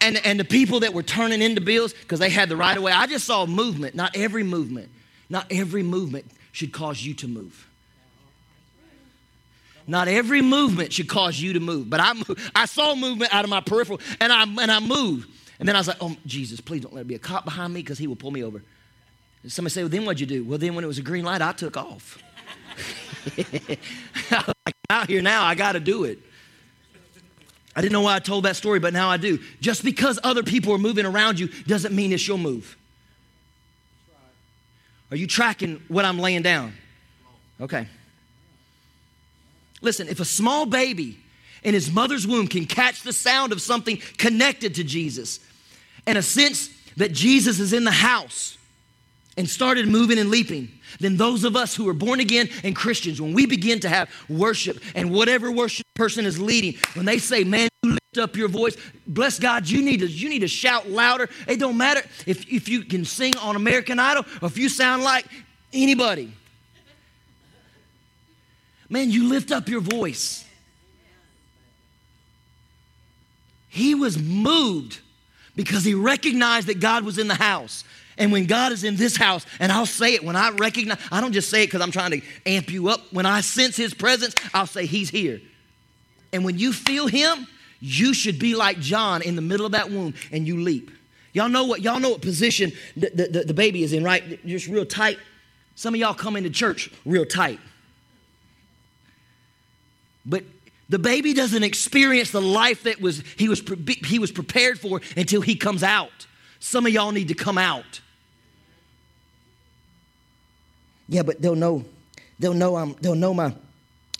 And, 0.00 0.24
and 0.24 0.40
the 0.40 0.44
people 0.44 0.80
that 0.80 0.94
were 0.94 1.02
turning 1.02 1.42
into 1.42 1.60
bills, 1.60 1.92
because 1.92 2.18
they 2.18 2.30
had 2.30 2.48
the 2.48 2.56
right 2.56 2.76
of 2.76 2.82
way, 2.82 2.92
I 2.92 3.06
just 3.06 3.26
saw 3.26 3.44
movement, 3.46 3.94
not 3.94 4.16
every 4.16 4.42
movement. 4.42 4.90
Not 5.32 5.46
every 5.50 5.82
movement 5.82 6.26
should 6.52 6.72
cause 6.72 7.02
you 7.02 7.14
to 7.14 7.26
move. 7.26 7.66
Not 9.86 10.08
every 10.08 10.42
movement 10.42 10.92
should 10.92 11.08
cause 11.08 11.40
you 11.40 11.52
to 11.54 11.60
move. 11.60 11.90
But 11.90 12.00
I, 12.00 12.12
I 12.54 12.66
saw 12.66 12.94
movement 12.94 13.34
out 13.34 13.44
of 13.44 13.50
my 13.50 13.60
peripheral 13.60 14.00
and 14.20 14.32
I, 14.32 14.42
and 14.42 14.70
I 14.70 14.80
moved. 14.80 15.28
And 15.58 15.68
then 15.68 15.76
I 15.76 15.80
was 15.80 15.88
like, 15.88 15.98
oh, 16.00 16.16
Jesus, 16.26 16.60
please 16.60 16.82
don't 16.82 16.92
let 16.94 17.00
there 17.00 17.08
be 17.08 17.14
a 17.14 17.18
cop 17.18 17.44
behind 17.44 17.72
me 17.72 17.80
because 17.80 17.98
he 17.98 18.06
will 18.06 18.16
pull 18.16 18.30
me 18.30 18.42
over. 18.42 18.62
And 19.42 19.52
somebody 19.52 19.72
said, 19.72 19.82
well, 19.82 19.90
then 19.90 20.04
what'd 20.04 20.20
you 20.20 20.26
do? 20.26 20.44
Well, 20.44 20.58
then 20.58 20.74
when 20.74 20.84
it 20.84 20.88
was 20.88 20.98
a 20.98 21.02
green 21.02 21.24
light, 21.24 21.42
I 21.42 21.52
took 21.52 21.76
off. 21.76 22.22
I'm 24.32 24.72
out 24.90 25.08
here 25.08 25.22
now, 25.22 25.44
I 25.44 25.54
got 25.54 25.72
to 25.72 25.80
do 25.80 26.04
it. 26.04 26.18
I 27.74 27.80
didn't 27.80 27.92
know 27.92 28.02
why 28.02 28.16
I 28.16 28.18
told 28.18 28.44
that 28.44 28.56
story, 28.56 28.80
but 28.80 28.92
now 28.92 29.08
I 29.08 29.16
do. 29.16 29.38
Just 29.60 29.84
because 29.84 30.18
other 30.22 30.42
people 30.42 30.72
are 30.74 30.78
moving 30.78 31.06
around 31.06 31.38
you 31.38 31.48
doesn't 31.66 31.94
mean 31.94 32.12
it's 32.12 32.26
your 32.26 32.38
move. 32.38 32.76
Are 35.10 35.16
you 35.16 35.26
tracking 35.26 35.82
what 35.88 36.04
I'm 36.04 36.18
laying 36.18 36.42
down? 36.42 36.74
Okay. 37.60 37.86
Listen, 39.82 40.08
if 40.08 40.20
a 40.20 40.24
small 40.24 40.64
baby 40.64 41.18
in 41.62 41.74
his 41.74 41.90
mother's 41.92 42.26
womb 42.26 42.48
can 42.48 42.64
catch 42.66 43.02
the 43.02 43.12
sound 43.12 43.52
of 43.52 43.60
something 43.60 43.98
connected 44.16 44.76
to 44.76 44.84
Jesus 44.84 45.40
and 46.06 46.16
a 46.16 46.22
sense 46.22 46.70
that 46.96 47.12
Jesus 47.12 47.60
is 47.60 47.72
in 47.72 47.84
the 47.84 47.90
house 47.90 48.56
and 49.36 49.48
started 49.48 49.88
moving 49.88 50.18
and 50.18 50.30
leaping, 50.30 50.68
then 51.00 51.16
those 51.16 51.44
of 51.44 51.56
us 51.56 51.74
who 51.74 51.88
are 51.88 51.94
born 51.94 52.20
again 52.20 52.48
and 52.64 52.76
Christians, 52.76 53.20
when 53.20 53.32
we 53.32 53.46
begin 53.46 53.80
to 53.80 53.88
have 53.88 54.10
worship 54.28 54.78
and 54.94 55.10
whatever 55.10 55.50
worship 55.50 55.86
person 55.94 56.26
is 56.26 56.40
leading, 56.40 56.74
when 56.94 57.06
they 57.06 57.18
say, 57.18 57.44
man, 57.44 57.68
you 57.82 57.92
lift 57.92 58.18
up 58.18 58.36
your 58.36 58.48
voice, 58.48 58.76
bless 59.06 59.38
God, 59.38 59.68
you 59.68 59.82
need 59.82 60.00
to, 60.00 60.06
you 60.06 60.28
need 60.28 60.40
to 60.40 60.48
shout 60.48 60.88
louder. 60.88 61.28
It 61.48 61.58
don't 61.58 61.76
matter 61.76 62.02
if, 62.26 62.46
if 62.52 62.68
you 62.68 62.82
can 62.82 63.04
sing 63.04 63.36
on 63.38 63.56
American 63.56 63.98
Idol 63.98 64.24
or 64.40 64.46
if 64.46 64.58
you 64.58 64.68
sound 64.68 65.02
like 65.02 65.26
anybody. 65.72 66.32
Man, 68.92 69.10
you 69.10 69.30
lift 69.30 69.50
up 69.50 69.70
your 69.70 69.80
voice. 69.80 70.44
He 73.70 73.94
was 73.94 74.18
moved 74.18 75.00
because 75.56 75.82
he 75.82 75.94
recognized 75.94 76.66
that 76.66 76.78
God 76.78 77.02
was 77.02 77.16
in 77.16 77.26
the 77.26 77.34
house. 77.34 77.84
And 78.18 78.30
when 78.30 78.44
God 78.44 78.70
is 78.70 78.84
in 78.84 78.96
this 78.96 79.16
house, 79.16 79.46
and 79.58 79.72
I'll 79.72 79.86
say 79.86 80.12
it 80.12 80.22
when 80.22 80.36
I 80.36 80.50
recognize, 80.50 80.98
I 81.10 81.22
don't 81.22 81.32
just 81.32 81.48
say 81.48 81.62
it 81.62 81.68
because 81.68 81.80
I'm 81.80 81.90
trying 81.90 82.10
to 82.10 82.20
amp 82.44 82.70
you 82.70 82.88
up. 82.88 83.00
When 83.14 83.24
I 83.24 83.40
sense 83.40 83.78
His 83.78 83.94
presence, 83.94 84.34
I'll 84.52 84.66
say, 84.66 84.84
He's 84.84 85.08
here. 85.08 85.40
And 86.34 86.44
when 86.44 86.58
you 86.58 86.74
feel 86.74 87.06
Him, 87.06 87.46
you 87.80 88.12
should 88.12 88.38
be 88.38 88.54
like 88.54 88.78
John 88.78 89.22
in 89.22 89.36
the 89.36 89.42
middle 89.42 89.64
of 89.64 89.72
that 89.72 89.90
womb 89.90 90.12
and 90.32 90.46
you 90.46 90.60
leap. 90.60 90.90
Y'all 91.32 91.48
know 91.48 91.64
what, 91.64 91.80
y'all 91.80 91.98
know 91.98 92.10
what 92.10 92.20
position 92.20 92.72
the, 92.94 93.08
the, 93.08 93.44
the 93.44 93.54
baby 93.54 93.84
is 93.84 93.94
in, 93.94 94.04
right? 94.04 94.44
Just 94.44 94.68
real 94.68 94.84
tight. 94.84 95.18
Some 95.76 95.94
of 95.94 96.00
y'all 96.00 96.12
come 96.12 96.36
into 96.36 96.50
church 96.50 96.90
real 97.06 97.24
tight. 97.24 97.58
But 100.24 100.44
the 100.88 100.98
baby 100.98 101.32
doesn't 101.32 101.62
experience 101.62 102.30
the 102.30 102.42
life 102.42 102.82
that 102.84 103.00
was 103.00 103.22
he 103.36 103.48
was 103.48 103.62
he 104.04 104.18
was 104.18 104.30
prepared 104.30 104.78
for 104.78 105.00
until 105.16 105.40
he 105.40 105.56
comes 105.56 105.82
out. 105.82 106.26
Some 106.58 106.86
of 106.86 106.92
y'all 106.92 107.12
need 107.12 107.28
to 107.28 107.34
come 107.34 107.58
out. 107.58 108.00
Yeah, 111.08 111.22
but 111.22 111.42
they'll 111.42 111.54
know, 111.54 111.84
they'll 112.38 112.54
know 112.54 112.76
I'm, 112.76 112.94
they'll 113.00 113.14
know 113.14 113.34
my, 113.34 113.54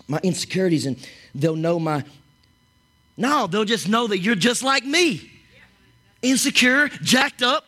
my 0.08 0.20
insecurities 0.22 0.86
and 0.86 0.96
they'll 1.34 1.56
know 1.56 1.78
my. 1.78 2.04
No, 3.16 3.46
they'll 3.46 3.64
just 3.64 3.88
know 3.88 4.06
that 4.08 4.18
you're 4.18 4.34
just 4.34 4.62
like 4.62 4.84
me, 4.84 5.30
insecure, 6.20 6.88
jacked 6.88 7.42
up, 7.42 7.64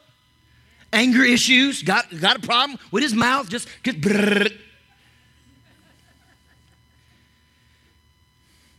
anger 0.92 1.22
issues, 1.22 1.82
got 1.82 2.04
got 2.20 2.36
a 2.36 2.40
problem 2.40 2.78
with 2.90 3.02
his 3.02 3.14
mouth, 3.14 3.48
just 3.48 3.68
just. 3.82 4.52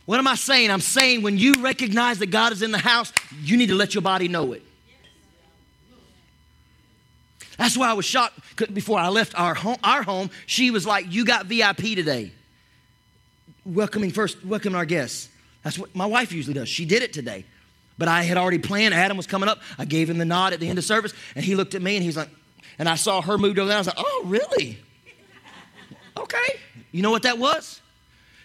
What 0.06 0.20
am 0.20 0.28
I 0.28 0.36
saying? 0.36 0.70
I'm 0.70 0.80
saying 0.80 1.22
when 1.22 1.36
you 1.36 1.54
recognize 1.60 2.20
that 2.20 2.28
God 2.28 2.52
is 2.52 2.62
in 2.62 2.70
the 2.70 2.78
house, 2.78 3.12
you 3.42 3.56
need 3.56 3.68
to 3.68 3.74
let 3.74 3.92
your 3.92 4.02
body 4.02 4.28
know 4.28 4.52
it. 4.52 4.62
That's 7.58 7.76
why 7.76 7.90
I 7.90 7.94
was 7.94 8.04
shocked 8.04 8.38
before 8.72 8.98
I 8.98 9.08
left 9.08 9.38
our 9.38 9.54
home, 9.54 9.78
our 9.82 10.02
home. 10.02 10.30
She 10.46 10.70
was 10.70 10.86
like, 10.86 11.12
You 11.12 11.24
got 11.24 11.46
VIP 11.46 11.96
today. 11.96 12.30
Welcoming 13.64 14.12
first, 14.12 14.44
welcoming 14.44 14.76
our 14.76 14.84
guests. 14.84 15.28
That's 15.64 15.78
what 15.78 15.94
my 15.96 16.06
wife 16.06 16.32
usually 16.32 16.54
does. 16.54 16.68
She 16.68 16.84
did 16.84 17.02
it 17.02 17.12
today. 17.12 17.44
But 17.98 18.08
I 18.08 18.22
had 18.22 18.36
already 18.36 18.58
planned. 18.58 18.94
Adam 18.94 19.16
was 19.16 19.26
coming 19.26 19.48
up. 19.48 19.58
I 19.78 19.86
gave 19.86 20.08
him 20.08 20.18
the 20.18 20.24
nod 20.24 20.52
at 20.52 20.60
the 20.60 20.68
end 20.68 20.78
of 20.78 20.84
service, 20.84 21.14
and 21.34 21.44
he 21.44 21.56
looked 21.56 21.74
at 21.74 21.82
me 21.82 21.96
and 21.96 22.04
he's 22.04 22.16
like, 22.16 22.28
and 22.78 22.88
I 22.88 22.94
saw 22.94 23.22
her 23.22 23.38
moved 23.38 23.58
over 23.58 23.68
there. 23.68 23.76
I 23.76 23.80
was 23.80 23.86
like, 23.86 23.96
Oh, 23.98 24.22
really? 24.26 24.78
Okay. 26.16 26.60
You 26.92 27.02
know 27.02 27.10
what 27.10 27.22
that 27.22 27.38
was? 27.38 27.80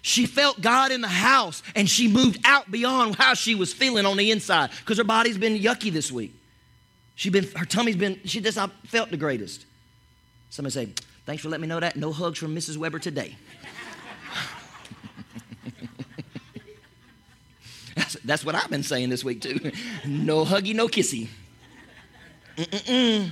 She 0.01 0.25
felt 0.25 0.61
God 0.61 0.91
in 0.91 1.01
the 1.01 1.07
house 1.07 1.61
and 1.75 1.89
she 1.89 2.07
moved 2.07 2.39
out 2.43 2.71
beyond 2.71 3.15
how 3.15 3.35
she 3.35 3.53
was 3.53 3.71
feeling 3.71 4.05
on 4.05 4.17
the 4.17 4.31
inside 4.31 4.71
because 4.79 4.97
her 4.97 5.03
body's 5.03 5.37
been 5.37 5.57
yucky 5.57 5.91
this 5.91 6.11
week. 6.11 6.33
She 7.15 7.29
been, 7.29 7.47
her 7.55 7.65
tummy's 7.65 7.97
been, 7.97 8.19
she 8.25 8.41
just 8.41 8.57
not 8.57 8.71
felt 8.87 9.11
the 9.11 9.17
greatest. 9.17 9.65
Somebody 10.49 10.73
say, 10.73 10.89
thanks 11.25 11.43
for 11.43 11.49
letting 11.49 11.61
me 11.61 11.67
know 11.67 11.79
that. 11.79 11.95
No 11.95 12.11
hugs 12.11 12.39
from 12.39 12.55
Mrs. 12.55 12.77
Weber 12.77 12.97
today. 12.97 13.35
that's, 17.95 18.17
that's 18.25 18.43
what 18.43 18.55
I've 18.55 18.71
been 18.71 18.81
saying 18.81 19.09
this 19.09 19.23
week 19.23 19.41
too. 19.41 19.71
No 20.05 20.45
huggy, 20.45 20.73
no 20.73 20.87
kissy. 20.87 21.27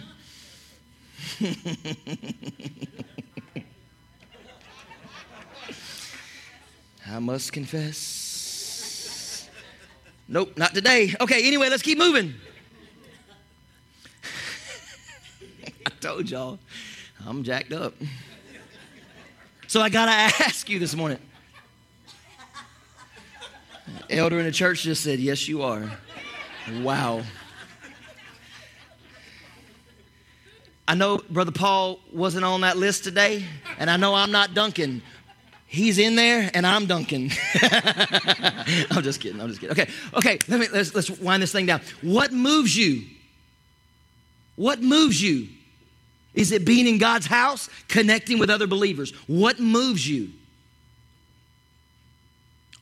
I 7.12 7.18
must 7.20 7.52
confess. 7.52 9.50
Nope, 10.28 10.56
not 10.58 10.76
today. 10.76 11.16
Okay, 11.20 11.48
anyway, 11.48 11.70
let's 11.70 11.82
keep 11.82 11.98
moving. 11.98 12.36
I 15.88 15.90
told 16.00 16.30
y'all, 16.30 16.60
I'm 17.26 17.44
jacked 17.44 17.74
up. 17.74 17.96
So 19.68 19.82
I 19.82 19.90
got 19.90 20.06
to 20.06 20.12
ask 20.46 20.70
you 20.70 20.78
this 20.78 20.96
morning. 20.96 21.18
Elder 24.10 24.38
in 24.40 24.46
the 24.46 24.52
church 24.52 24.84
just 24.84 25.04
said, 25.04 25.20
Yes, 25.20 25.48
you 25.48 25.64
are. 25.64 25.90
Wow. 26.82 27.24
I 30.88 30.96
know 30.96 31.20
Brother 31.30 31.52
Paul 31.52 32.00
wasn't 32.12 32.46
on 32.46 32.62
that 32.62 32.78
list 32.78 33.04
today, 33.04 33.46
and 33.78 33.90
I 33.90 33.98
know 33.98 34.14
I'm 34.16 34.32
not 34.32 34.54
Duncan. 34.54 35.02
He's 35.72 36.00
in 36.00 36.16
there, 36.16 36.50
and 36.56 36.66
I'm 36.66 36.88
Duncan. 36.88 37.30
I'm 37.62 39.04
just 39.04 39.22
kidding. 39.22 39.40
I'm 39.40 39.50
just 39.50 39.62
kidding. 39.62 39.80
Okay, 39.80 39.88
okay. 40.16 40.40
Let 40.48 40.60
me 40.60 40.68
let's 40.74 40.96
let's 40.96 41.12
wind 41.12 41.44
this 41.44 41.52
thing 41.52 41.68
down. 41.68 41.82
What 42.02 42.34
moves 42.34 42.76
you? 42.76 43.04
What 44.56 44.82
moves 44.82 45.22
you? 45.22 45.48
Is 46.34 46.52
it 46.52 46.66
being 46.66 46.88
in 46.88 46.98
God's 46.98 47.28
house, 47.28 47.70
connecting 47.88 48.40
with 48.40 48.50
other 48.50 48.66
believers? 48.66 49.12
What 49.28 49.60
moves 49.60 50.10
you? 50.10 50.32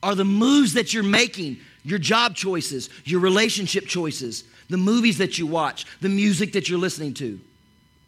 Are 0.02 0.14
the 0.14 0.24
moves 0.24 0.72
that 0.72 0.94
you're 0.94 1.02
making 1.02 1.58
your 1.84 1.98
job 1.98 2.36
choices, 2.36 2.88
your 3.04 3.20
relationship 3.20 3.86
choices, 3.86 4.44
the 4.70 4.78
movies 4.78 5.18
that 5.18 5.36
you 5.36 5.46
watch, 5.46 5.84
the 6.00 6.08
music 6.08 6.54
that 6.54 6.70
you're 6.70 6.78
listening 6.78 7.12
to, 7.14 7.38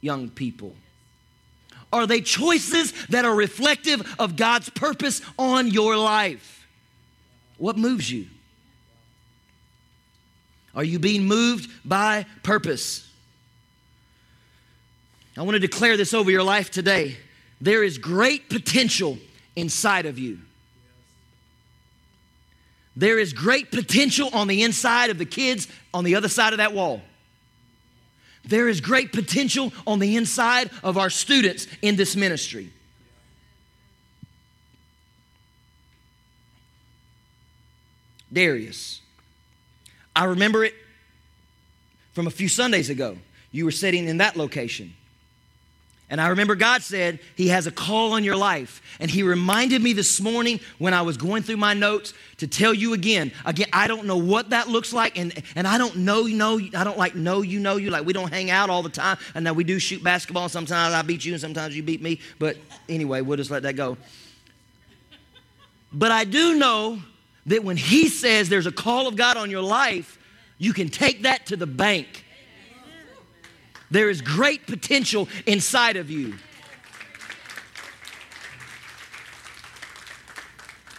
young 0.01 0.31
people? 0.31 0.75
Are 1.93 2.07
they 2.07 2.21
choices 2.21 2.93
that 3.09 3.25
are 3.25 3.35
reflective 3.35 4.15
of 4.19 4.37
God's 4.37 4.69
purpose 4.71 5.23
on 5.39 5.69
your 5.69 5.97
life? 5.97 6.69
What 7.59 7.77
moves 7.77 8.11
you? 8.11 8.27
Are 10.75 10.85
you 10.85 10.99
being 10.99 11.25
moved 11.25 11.71
by 11.85 12.27
purpose? 12.43 13.09
I 15.37 15.43
want 15.43 15.55
to 15.55 15.61
declare 15.61 15.97
this 15.97 16.15
over 16.15 16.31
your 16.31 16.43
life 16.43 16.71
today. 16.71 17.17
There 17.61 17.83
is 17.83 17.99
great 17.99 18.49
potential 18.49 19.19
inside 19.57 20.07
of 20.07 20.19
you. 20.19 20.39
There 22.97 23.19
is 23.19 23.33
great 23.33 23.71
potential 23.71 24.31
on 24.33 24.49
the 24.49 24.63
inside 24.63 25.11
of 25.11 25.19
the 25.19 25.25
kids 25.25 25.69
on 25.95 26.05
the 26.05 26.17
other 26.17 26.29
side 26.29 26.53
of 26.53 26.59
that 26.59 26.73
wall. 26.73 27.03
There 28.45 28.69
is 28.69 28.81
great 28.81 29.13
potential 29.13 29.73
on 29.87 29.99
the 29.99 30.17
inside 30.17 30.71
of 30.83 30.97
our 30.97 31.11
students 31.11 31.67
in 31.83 31.97
this 31.97 32.17
ministry. 32.17 32.73
Darius. 38.33 39.01
I 40.15 40.25
remember 40.25 40.65
it 40.65 40.75
from 42.13 42.27
a 42.27 42.31
few 42.31 42.49
Sundays 42.49 42.91
ago. 42.91 43.19
You 43.53 43.65
were 43.65 43.71
sitting 43.71 44.09
in 44.09 44.19
that 44.19 44.37
location. 44.37 44.95
And 46.11 46.21
I 46.21 46.29
remember 46.29 46.57
God 46.57 46.83
said 46.83 47.21
He 47.37 47.49
has 47.49 47.69
a 47.69 47.71
call 47.71 48.13
on 48.13 48.25
your 48.25 48.37
life. 48.37 48.83
And 48.99 49.09
He 49.09 49.23
reminded 49.23 49.81
me 49.81 49.93
this 49.93 50.21
morning 50.21 50.59
when 50.79 50.93
I 50.93 51.03
was 51.03 51.17
going 51.17 51.45
through 51.45 51.59
my 51.59 51.73
notes 51.73 52.13
to 52.39 52.49
tell 52.49 52.75
you 52.75 52.93
again. 52.95 53.31
Again, 53.47 53.69
I 53.73 53.87
don't 53.87 54.07
know 54.07 54.17
what 54.17 54.51
that 54.51 54.69
looks 54.69 54.93
like. 54.93 55.17
And, 55.17 55.33
and 55.55 55.69
I 55.69 55.79
don't 55.79 55.97
know, 55.97 56.27
you 56.27 56.37
know, 56.37 56.59
I 56.75 56.83
don't 56.83 56.99
like 56.99 57.15
know 57.15 57.43
you 57.43 57.61
know 57.61 57.77
you. 57.77 57.91
Like 57.91 58.05
we 58.05 58.13
don't 58.13 58.33
hang 58.33 58.51
out 58.51 58.71
all 58.71 58.83
the 58.83 58.89
time. 58.89 59.19
And 59.37 59.45
now 59.45 59.53
we 59.53 59.63
do 59.63 59.79
shoot 59.79 60.03
basketball. 60.03 60.49
Sometimes 60.49 60.95
I 60.95 61.03
beat 61.03 61.25
you 61.25 61.33
and 61.33 61.41
sometimes 61.41 61.77
you 61.77 61.85
beat 61.85 62.03
me. 62.03 62.21
But 62.41 62.57
anyway, 62.89 63.21
we'll 63.21 63.37
just 63.37 63.53
let 63.53 63.63
that 63.63 63.77
go. 63.77 63.97
But 65.93 66.11
I 66.11 66.25
do 66.25 66.57
know 66.57 66.99
that 67.47 67.63
when 67.63 67.77
He 67.77 68.09
says 68.09 68.49
there's 68.49 68.67
a 68.67 68.73
call 68.73 69.07
of 69.07 69.15
God 69.15 69.37
on 69.37 69.49
your 69.49 69.63
life, 69.63 70.19
you 70.59 70.73
can 70.73 70.89
take 70.89 71.23
that 71.23 71.47
to 71.47 71.57
the 71.57 71.67
bank 71.67 72.25
there 73.91 74.09
is 74.09 74.21
great 74.21 74.67
potential 74.67 75.29
inside 75.47 75.97
of 75.97 76.11
you. 76.11 76.35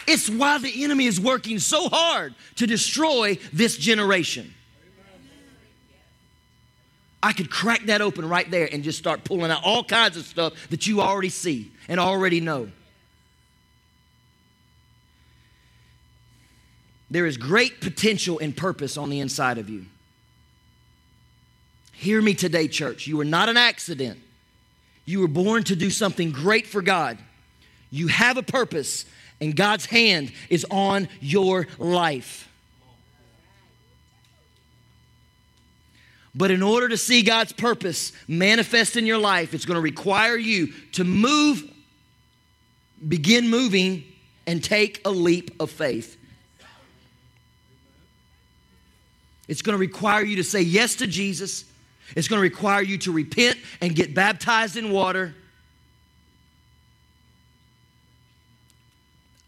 It's 0.07 0.29
why 0.29 0.57
the 0.57 0.83
enemy 0.83 1.05
is 1.05 1.21
working 1.21 1.59
so 1.59 1.87
hard 1.87 2.35
to 2.55 2.67
destroy 2.67 3.37
this 3.53 3.77
generation. 3.77 4.53
I 7.23 7.33
could 7.33 7.51
crack 7.51 7.85
that 7.85 8.01
open 8.01 8.27
right 8.27 8.49
there 8.49 8.67
and 8.71 8.83
just 8.83 8.97
start 8.97 9.23
pulling 9.23 9.51
out 9.51 9.63
all 9.63 9.83
kinds 9.83 10.17
of 10.17 10.25
stuff 10.25 10.53
that 10.69 10.87
you 10.87 11.01
already 11.01 11.29
see 11.29 11.71
and 11.87 11.99
already 11.99 12.41
know. 12.41 12.69
There 17.11 17.25
is 17.25 17.37
great 17.37 17.79
potential 17.79 18.39
and 18.39 18.55
purpose 18.55 18.97
on 18.97 19.09
the 19.09 19.19
inside 19.19 19.59
of 19.59 19.69
you. 19.69 19.85
Hear 22.01 22.19
me 22.19 22.33
today, 22.33 22.67
church. 22.67 23.05
You 23.05 23.21
are 23.21 23.25
not 23.25 23.47
an 23.47 23.57
accident. 23.57 24.19
You 25.05 25.19
were 25.19 25.27
born 25.27 25.63
to 25.65 25.75
do 25.75 25.91
something 25.91 26.31
great 26.31 26.65
for 26.65 26.81
God. 26.81 27.19
You 27.91 28.07
have 28.07 28.37
a 28.37 28.41
purpose, 28.41 29.05
and 29.39 29.55
God's 29.55 29.85
hand 29.85 30.31
is 30.49 30.65
on 30.71 31.09
your 31.19 31.67
life. 31.77 32.49
But 36.33 36.49
in 36.49 36.63
order 36.63 36.89
to 36.89 36.97
see 36.97 37.21
God's 37.21 37.53
purpose 37.53 38.13
manifest 38.27 38.97
in 38.97 39.05
your 39.05 39.19
life, 39.19 39.53
it's 39.53 39.65
going 39.65 39.75
to 39.75 39.81
require 39.81 40.37
you 40.37 40.73
to 40.93 41.03
move, 41.03 41.71
begin 43.07 43.47
moving, 43.47 44.05
and 44.47 44.63
take 44.63 45.01
a 45.05 45.11
leap 45.11 45.51
of 45.61 45.69
faith. 45.69 46.17
It's 49.47 49.61
going 49.61 49.75
to 49.75 49.79
require 49.79 50.23
you 50.23 50.37
to 50.37 50.43
say 50.43 50.61
yes 50.61 50.95
to 50.95 51.05
Jesus 51.05 51.65
it's 52.15 52.27
going 52.27 52.37
to 52.37 52.43
require 52.43 52.81
you 52.81 52.97
to 52.99 53.11
repent 53.11 53.57
and 53.81 53.95
get 53.95 54.13
baptized 54.13 54.77
in 54.77 54.91
water. 54.91 55.33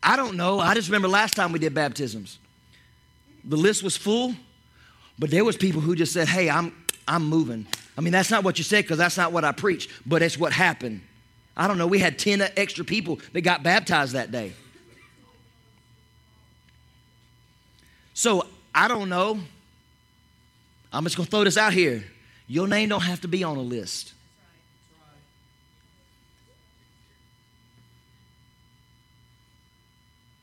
I 0.01 0.15
don't 0.15 0.35
know. 0.35 0.59
I 0.59 0.73
just 0.73 0.89
remember 0.89 1.07
last 1.07 1.35
time 1.35 1.51
we 1.51 1.59
did 1.59 1.73
baptisms. 1.73 2.39
The 3.45 3.57
list 3.57 3.83
was 3.83 3.95
full, 3.95 4.35
but 5.17 5.31
there 5.31 5.45
was 5.45 5.55
people 5.55 5.81
who 5.81 5.95
just 5.95 6.13
said, 6.13 6.27
"Hey, 6.27 6.49
I'm 6.49 6.75
I'm 7.07 7.25
moving." 7.25 7.65
I 7.97 8.01
mean, 8.01 8.11
that's 8.11 8.31
not 8.31 8.43
what 8.43 8.57
you 8.57 8.63
said 8.63 8.83
because 8.83 8.97
that's 8.97 9.17
not 9.17 9.31
what 9.31 9.43
I 9.43 9.51
preach, 9.51 9.89
but 10.05 10.21
it's 10.21 10.37
what 10.37 10.51
happened. 10.51 11.01
I 11.55 11.67
don't 11.67 11.77
know. 11.77 11.87
We 11.87 11.99
had 11.99 12.17
10 12.17 12.41
extra 12.57 12.83
people 12.83 13.19
that 13.33 13.41
got 13.41 13.61
baptized 13.61 14.13
that 14.13 14.31
day. 14.31 14.53
So, 18.15 18.47
I 18.73 18.87
don't 18.87 19.09
know. 19.09 19.39
I'm 20.91 21.03
just 21.03 21.15
going 21.15 21.25
to 21.25 21.31
throw 21.31 21.43
this 21.43 21.57
out 21.57 21.73
here. 21.73 22.03
Your 22.47 22.67
name 22.67 22.89
don't 22.89 23.01
have 23.01 23.21
to 23.21 23.27
be 23.27 23.43
on 23.43 23.57
a 23.57 23.61
list. 23.61 24.13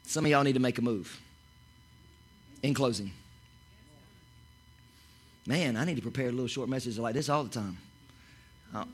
Some 0.05 0.25
of 0.25 0.31
y'all 0.31 0.43
need 0.43 0.55
to 0.55 0.61
make 0.61 0.79
a 0.79 0.83
move. 0.83 1.21
In 2.63 2.75
closing, 2.75 3.13
man, 5.47 5.77
I 5.77 5.85
need 5.85 5.97
to 5.97 6.03
prepare 6.03 6.29
a 6.29 6.31
little 6.31 6.47
short 6.47 6.69
message 6.69 6.99
like 6.99 7.15
this 7.15 7.31
all 7.31 7.45
the 7.45 7.49
time. 7.51 7.79
Oh. 8.75 8.85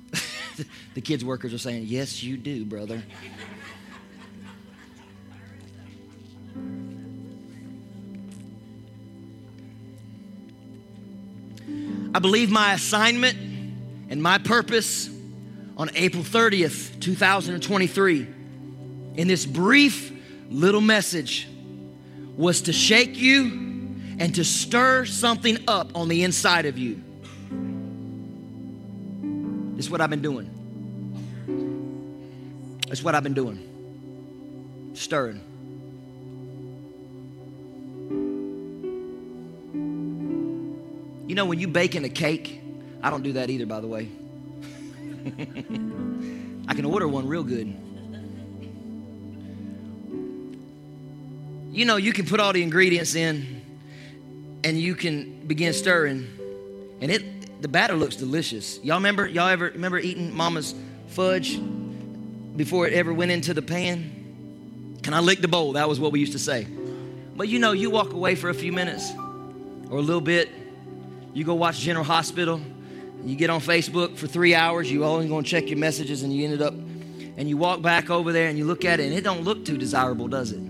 the 0.95 1.01
kids' 1.01 1.25
workers 1.25 1.53
are 1.53 1.59
saying, 1.59 1.85
Yes, 1.87 2.23
you 2.23 2.37
do, 2.37 2.64
brother. 2.64 3.03
I 12.16 12.18
believe 12.18 12.50
my 12.50 12.72
assignment 12.72 13.37
and 14.09 14.22
my 14.22 14.38
purpose 14.38 15.11
on 15.76 15.90
April 15.94 16.22
30th, 16.22 16.98
2023, 16.98 18.26
in 19.16 19.29
this 19.29 19.44
brief 19.44 20.12
little 20.48 20.81
message, 20.81 21.46
was 22.35 22.62
to 22.62 22.72
shake 22.72 23.18
you 23.18 23.42
and 24.18 24.35
to 24.35 24.44
stir 24.46 25.05
something 25.05 25.59
up 25.68 25.94
on 25.94 26.09
the 26.09 26.24
inside 26.24 26.64
of 26.64 26.79
you. 26.79 27.02
This 29.76 29.85
is 29.85 29.90
what 29.90 30.00
I've 30.00 30.09
been 30.09 30.22
doing. 30.22 30.48
That's 32.88 33.02
what 33.02 33.14
I've 33.14 33.24
been 33.24 33.35
doing. 33.35 34.94
Stirring. 34.94 35.42
Know, 41.37 41.46
when 41.46 41.61
you 41.61 41.68
baking 41.68 42.05
a 42.05 42.09
cake, 42.09 42.61
I 43.03 43.11
don't 43.11 43.22
do 43.22 43.35
that 43.35 43.51
either, 43.51 43.66
by 43.66 43.81
the 43.81 43.87
way. 43.87 44.09
I 46.68 46.75
can 46.75 46.85
order 46.85 47.07
one 47.07 47.29
real 47.29 47.44
good. 47.44 47.68
You 51.70 51.85
know, 51.85 51.96
you 51.96 52.12
can 52.12 52.27
put 52.27 52.40
all 52.40 52.53
the 52.53 52.62
ingredients 52.62 53.14
in 53.14 53.62
and 54.64 54.81
you 54.81 54.94
can 54.94 55.46
begin 55.46 55.72
stirring, 55.75 56.27
and 57.01 57.11
it 57.11 57.62
the 57.62 57.68
batter 57.68 57.94
looks 57.94 58.16
delicious. 58.16 58.83
Y'all 58.83 58.96
remember? 58.96 59.27
Y'all 59.27 59.49
ever 59.49 59.66
remember 59.66 59.99
eating 59.99 60.35
mama's 60.35 60.75
fudge 61.09 61.61
before 62.57 62.87
it 62.87 62.94
ever 62.94 63.12
went 63.12 63.31
into 63.31 63.55
the 63.55 63.62
pan? 63.62 64.99
Can 65.03 65.14
I 65.14 65.20
lick 65.20 65.40
the 65.40 65.49
bowl? 65.49 65.75
That 65.75 65.88
was 65.88 66.01
what 66.01 66.12
we 66.12 66.20
used 66.20 66.33
to 66.33 66.38
say. 66.38 66.66
But 67.37 67.49
you 67.49 67.59
know, 67.59 67.72
you 67.72 67.90
walk 67.90 68.12
away 68.12 68.35
for 68.35 68.49
a 68.49 68.55
few 68.55 68.72
minutes 68.72 69.12
or 69.90 69.99
a 69.99 70.03
little 70.03 70.22
bit 70.22 70.51
you 71.37 71.44
go 71.44 71.55
watch 71.55 71.81
General 71.81 72.03
Hospital, 72.03 72.62
you 73.22 73.37
get 73.37 73.51
on 73.51 73.61
Facebook 73.61 74.16
for 74.16 74.27
three 74.27 74.55
hours, 74.55 74.90
you 74.90 75.05
only 75.05 75.29
to 75.29 75.42
check 75.42 75.68
your 75.68 75.79
messages, 75.79 76.22
and 76.22 76.33
you 76.33 76.44
ended 76.44 76.62
up, 76.62 76.72
and 76.72 77.46
you 77.46 77.59
walk 77.59 77.83
back 77.83 78.09
over 78.09 78.33
there 78.33 78.49
and 78.49 78.57
you 78.57 78.64
look 78.64 78.87
at 78.87 79.01
it, 79.01 79.05
and 79.05 79.12
it 79.12 79.22
don't 79.22 79.42
look 79.42 79.62
too 79.62 79.77
desirable, 79.77 80.29
does 80.29 80.53
it? 80.53 80.62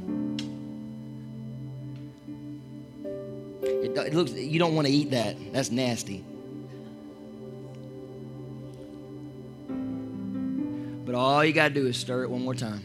It, 3.62 3.96
it 3.96 4.12
looks, 4.12 4.32
you 4.32 4.58
don't 4.58 4.74
want 4.74 4.88
to 4.88 4.92
eat 4.92 5.12
that. 5.12 5.36
That's 5.52 5.70
nasty. 5.70 6.24
But 11.04 11.14
all 11.14 11.44
you 11.44 11.52
got 11.52 11.68
to 11.68 11.74
do 11.74 11.86
is 11.86 11.96
stir 11.96 12.24
it 12.24 12.30
one 12.30 12.42
more 12.42 12.56
time, 12.56 12.82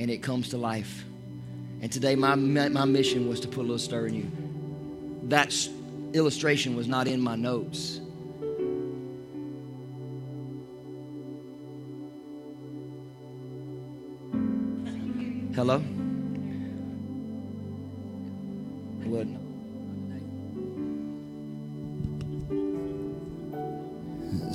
and 0.00 0.10
it 0.10 0.22
comes 0.22 0.48
to 0.48 0.56
life. 0.56 1.04
And 1.82 1.92
today, 1.92 2.14
my, 2.14 2.36
my 2.36 2.86
mission 2.86 3.28
was 3.28 3.40
to 3.40 3.48
put 3.48 3.58
a 3.58 3.68
little 3.68 3.78
stir 3.78 4.06
in 4.06 4.14
you. 4.14 4.32
That's 5.24 5.68
illustration 6.14 6.76
was 6.76 6.88
not 6.88 7.06
in 7.06 7.20
my 7.20 7.36
notes. 7.36 8.00
Hello? 15.54 15.78
What? 19.04 19.26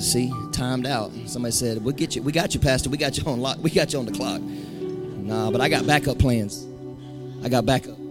See, 0.00 0.32
timed 0.52 0.86
out. 0.86 1.12
Somebody 1.26 1.52
said, 1.52 1.84
"We'll 1.84 1.94
get 1.94 2.16
you. 2.16 2.22
We 2.22 2.32
got 2.32 2.54
you, 2.54 2.60
Pastor. 2.60 2.90
We 2.90 2.98
got 2.98 3.16
you 3.16 3.24
on 3.26 3.40
lock. 3.40 3.58
We 3.62 3.70
got 3.70 3.92
you 3.92 3.98
on 3.98 4.06
the 4.06 4.12
clock." 4.12 4.40
Nah, 4.40 5.50
but 5.50 5.60
I 5.60 5.68
got 5.68 5.86
backup 5.86 6.18
plans. 6.18 6.66
I 7.44 7.48
got 7.48 7.64
backup. 7.66 8.07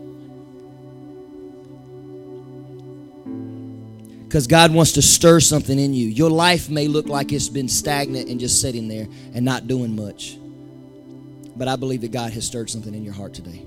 because 4.27 4.45
God 4.45 4.73
wants 4.73 4.91
to 4.93 5.01
stir 5.01 5.39
something 5.39 5.79
in 5.79 5.93
you. 5.93 6.07
Your 6.07 6.29
life 6.29 6.69
may 6.69 6.89
look 6.89 7.07
like 7.07 7.31
it's 7.31 7.47
been 7.47 7.69
stagnant 7.69 8.27
and 8.27 8.41
just 8.41 8.59
sitting 8.59 8.89
there 8.89 9.07
and 9.33 9.45
not 9.45 9.67
doing 9.67 9.95
much. 9.95 10.37
But 11.55 11.69
I 11.69 11.77
believe 11.77 12.01
that 12.01 12.11
God 12.11 12.33
has 12.33 12.45
stirred 12.45 12.69
something 12.69 12.93
in 12.93 13.05
your 13.05 13.13
heart 13.13 13.33
today. 13.33 13.63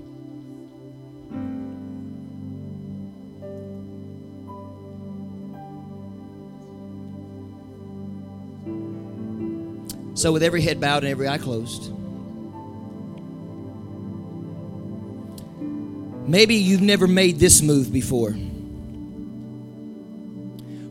So, 10.13 10.31
with 10.31 10.43
every 10.43 10.61
head 10.61 10.79
bowed 10.79 11.03
and 11.03 11.11
every 11.11 11.27
eye 11.27 11.39
closed, 11.39 11.91
maybe 16.29 16.53
you've 16.53 16.81
never 16.81 17.07
made 17.07 17.39
this 17.39 17.63
move 17.63 17.91
before 17.91 18.35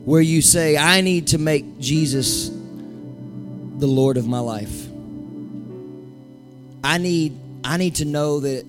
where 0.05 0.21
you 0.21 0.41
say, 0.41 0.77
I 0.77 1.01
need 1.01 1.27
to 1.27 1.37
make 1.37 1.79
Jesus 1.79 2.49
the 2.49 3.87
Lord 3.87 4.17
of 4.17 4.27
my 4.27 4.39
life. 4.39 4.87
I 6.83 6.97
need 6.97 7.37
I 7.63 7.77
need 7.77 7.95
to 7.95 8.05
know 8.05 8.39
that 8.39 8.65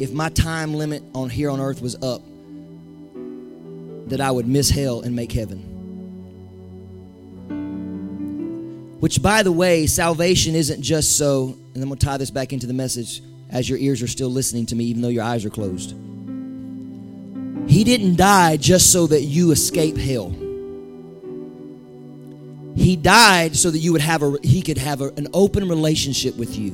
if 0.00 0.12
my 0.12 0.28
time 0.30 0.74
limit 0.74 1.02
on 1.14 1.30
here 1.30 1.48
on 1.48 1.60
earth 1.60 1.80
was 1.80 1.94
up, 2.02 2.22
that 4.08 4.20
I 4.20 4.30
would 4.30 4.46
miss 4.46 4.68
hell 4.68 5.00
and 5.00 5.14
make 5.14 5.32
heaven. 5.32 5.74
Which, 9.00 9.22
by 9.22 9.42
the 9.42 9.52
way, 9.52 9.86
salvation 9.86 10.54
isn't 10.54 10.82
just 10.82 11.16
so, 11.16 11.56
and 11.74 11.82
I'm 11.82 11.88
going 11.88 11.98
to 11.98 12.06
tie 12.06 12.16
this 12.16 12.30
back 12.30 12.52
into 12.52 12.66
the 12.66 12.72
message 12.72 13.22
as 13.50 13.68
your 13.68 13.78
ears 13.78 14.02
are 14.02 14.08
still 14.08 14.30
listening 14.30 14.66
to 14.66 14.74
me, 14.74 14.84
even 14.86 15.02
though 15.02 15.08
your 15.08 15.22
eyes 15.22 15.44
are 15.44 15.50
closed. 15.50 15.94
He 17.76 17.84
didn't 17.84 18.16
die 18.16 18.56
just 18.56 18.90
so 18.90 19.06
that 19.08 19.20
you 19.20 19.50
escape 19.50 19.98
hell. 19.98 20.30
He 22.74 22.96
died 22.96 23.54
so 23.54 23.70
that 23.70 23.76
you 23.76 23.92
would 23.92 24.00
have 24.00 24.22
a 24.22 24.38
he 24.42 24.62
could 24.62 24.78
have 24.78 25.02
a, 25.02 25.08
an 25.18 25.28
open 25.34 25.68
relationship 25.68 26.38
with 26.38 26.56
you. 26.56 26.70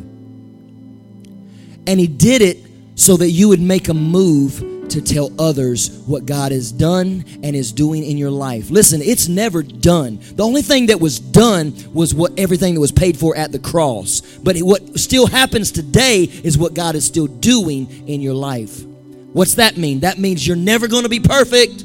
And 1.89 1.99
he 1.99 2.07
did 2.07 2.41
it 2.41 2.59
so 2.95 3.17
that 3.17 3.31
you 3.31 3.49
would 3.49 3.61
make 3.61 3.89
a 3.89 3.95
move 3.95 4.61
to 4.91 5.03
tell 5.03 5.33
others 5.41 5.91
what 6.07 6.25
God 6.25 6.53
has 6.53 6.71
done 6.71 7.25
and 7.43 7.57
is 7.57 7.73
doing 7.73 8.05
in 8.05 8.17
your 8.17 8.31
life. 8.31 8.71
Listen, 8.71 9.03
it's 9.03 9.27
never 9.27 9.65
done. 9.65 10.21
The 10.37 10.45
only 10.45 10.63
thing 10.63 10.87
that 10.87 11.01
was 11.01 11.19
done 11.19 11.75
was 11.93 12.15
what 12.15 12.39
everything 12.39 12.75
that 12.75 12.81
was 12.81 12.93
paid 12.93 13.17
for 13.19 13.37
at 13.37 13.51
the 13.51 13.59
cross. 13.59 14.21
But 14.21 14.57
what 14.61 15.01
still 15.01 15.27
happens 15.27 15.73
today 15.73 16.23
is 16.23 16.57
what 16.57 16.75
God 16.75 16.95
is 16.95 17.05
still 17.05 17.27
doing 17.27 18.07
in 18.07 18.21
your 18.21 18.35
life. 18.35 18.85
What's 19.33 19.55
that 19.55 19.77
mean? 19.77 20.01
That 20.01 20.19
means 20.19 20.47
you're 20.47 20.57
never 20.57 20.89
going 20.89 21.05
to 21.05 21.09
be 21.09 21.21
perfect. 21.21 21.85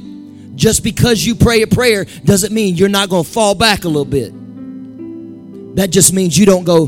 Just 0.55 0.83
because 0.83 1.23
you 1.25 1.36
pray 1.36 1.62
a 1.62 1.67
prayer 1.67 2.05
doesn't 2.25 2.51
mean 2.51 2.75
you're 2.75 2.89
not 2.89 3.10
going 3.10 3.23
to 3.23 3.29
fall 3.29 3.53
back 3.53 3.83
a 3.83 3.88
little 3.88 4.05
bit. 4.05 4.33
That 5.75 5.91
just 5.91 6.13
means 6.13 6.36
you 6.38 6.47
don't 6.47 6.63
go, 6.63 6.88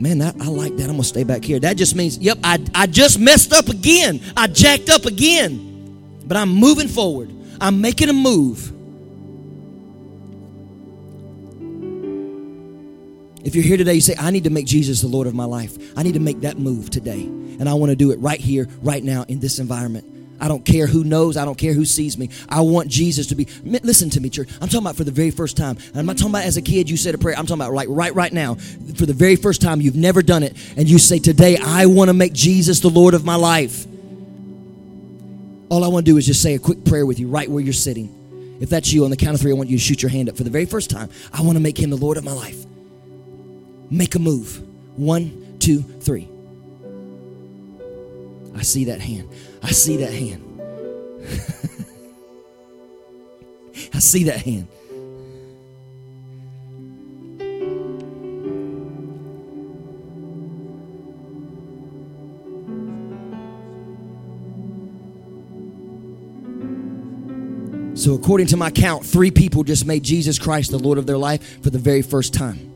man, 0.00 0.18
that, 0.18 0.34
I 0.40 0.48
like 0.48 0.76
that. 0.76 0.84
I'm 0.84 0.90
going 0.90 1.02
to 1.02 1.04
stay 1.04 1.22
back 1.22 1.44
here. 1.44 1.60
That 1.60 1.76
just 1.76 1.94
means, 1.94 2.18
yep, 2.18 2.38
I, 2.42 2.58
I 2.74 2.86
just 2.88 3.20
messed 3.20 3.52
up 3.52 3.68
again. 3.68 4.20
I 4.36 4.48
jacked 4.48 4.90
up 4.90 5.04
again. 5.04 5.62
But 6.26 6.36
I'm 6.36 6.50
moving 6.50 6.88
forward. 6.88 7.32
I'm 7.60 7.80
making 7.80 8.08
a 8.08 8.12
move. 8.12 8.72
If 13.46 13.54
you're 13.54 13.62
here 13.62 13.76
today, 13.76 13.94
you 13.94 14.00
say, 14.00 14.16
I 14.18 14.32
need 14.32 14.42
to 14.42 14.50
make 14.50 14.66
Jesus 14.66 15.02
the 15.02 15.06
Lord 15.06 15.28
of 15.28 15.34
my 15.34 15.44
life. 15.44 15.78
I 15.96 16.02
need 16.02 16.14
to 16.14 16.20
make 16.20 16.40
that 16.40 16.58
move 16.58 16.90
today. 16.90 17.22
And 17.22 17.68
I 17.68 17.74
want 17.74 17.90
to 17.90 17.96
do 17.96 18.10
it 18.10 18.16
right 18.16 18.40
here, 18.40 18.66
right 18.82 19.04
now, 19.04 19.22
in 19.28 19.38
this 19.38 19.60
environment. 19.60 20.04
I 20.40 20.48
don't 20.48 20.64
care 20.64 20.88
who 20.88 21.04
knows. 21.04 21.36
I 21.36 21.44
don't 21.44 21.56
care 21.56 21.72
who 21.72 21.84
sees 21.84 22.18
me. 22.18 22.28
I 22.48 22.62
want 22.62 22.88
Jesus 22.88 23.28
to 23.28 23.36
be. 23.36 23.44
Listen 23.62 24.10
to 24.10 24.20
me, 24.20 24.30
church. 24.30 24.48
I'm 24.54 24.66
talking 24.66 24.80
about 24.80 24.96
for 24.96 25.04
the 25.04 25.12
very 25.12 25.30
first 25.30 25.56
time. 25.56 25.76
And 25.76 25.96
I'm 25.96 26.06
not 26.06 26.18
talking 26.18 26.32
about 26.32 26.42
as 26.42 26.56
a 26.56 26.60
kid 26.60 26.90
you 26.90 26.96
said 26.96 27.14
a 27.14 27.18
prayer. 27.18 27.38
I'm 27.38 27.46
talking 27.46 27.60
about 27.60 27.72
like 27.72 27.86
right, 27.88 28.12
right 28.16 28.32
now. 28.32 28.56
For 28.56 29.06
the 29.06 29.14
very 29.14 29.36
first 29.36 29.62
time, 29.62 29.80
you've 29.80 29.94
never 29.94 30.22
done 30.22 30.42
it. 30.42 30.56
And 30.76 30.90
you 30.90 30.98
say, 30.98 31.20
Today, 31.20 31.56
I 31.56 31.86
want 31.86 32.08
to 32.08 32.14
make 32.14 32.32
Jesus 32.32 32.80
the 32.80 32.90
Lord 32.90 33.14
of 33.14 33.24
my 33.24 33.36
life. 33.36 33.86
All 35.68 35.84
I 35.84 35.86
want 35.86 36.04
to 36.04 36.10
do 36.10 36.16
is 36.16 36.26
just 36.26 36.42
say 36.42 36.56
a 36.56 36.58
quick 36.58 36.84
prayer 36.84 37.06
with 37.06 37.20
you 37.20 37.28
right 37.28 37.48
where 37.48 37.62
you're 37.62 37.72
sitting. 37.72 38.58
If 38.60 38.70
that's 38.70 38.92
you, 38.92 39.04
on 39.04 39.10
the 39.10 39.16
count 39.16 39.36
of 39.36 39.40
three, 39.40 39.52
I 39.52 39.54
want 39.54 39.70
you 39.70 39.78
to 39.78 39.82
shoot 39.84 40.02
your 40.02 40.10
hand 40.10 40.28
up. 40.28 40.36
For 40.36 40.42
the 40.42 40.50
very 40.50 40.66
first 40.66 40.90
time, 40.90 41.10
I 41.32 41.42
want 41.42 41.54
to 41.54 41.62
make 41.62 41.78
him 41.78 41.90
the 41.90 41.96
Lord 41.96 42.16
of 42.16 42.24
my 42.24 42.32
life. 42.32 42.66
Make 43.90 44.14
a 44.14 44.18
move. 44.18 44.62
One, 44.96 45.58
two, 45.58 45.82
three. 45.82 46.28
I 48.54 48.62
see 48.62 48.86
that 48.86 49.00
hand. 49.00 49.28
I 49.62 49.70
see 49.70 49.98
that 49.98 50.12
hand. 50.12 50.42
I 53.94 53.98
see 53.98 54.24
that 54.24 54.42
hand. 54.42 54.68
So, 67.96 68.14
according 68.14 68.46
to 68.48 68.56
my 68.56 68.70
count, 68.70 69.04
three 69.04 69.30
people 69.30 69.64
just 69.64 69.84
made 69.84 70.04
Jesus 70.04 70.38
Christ 70.38 70.70
the 70.70 70.78
Lord 70.78 70.96
of 70.96 71.06
their 71.06 71.18
life 71.18 71.62
for 71.62 71.70
the 71.70 71.78
very 71.78 72.02
first 72.02 72.32
time. 72.32 72.75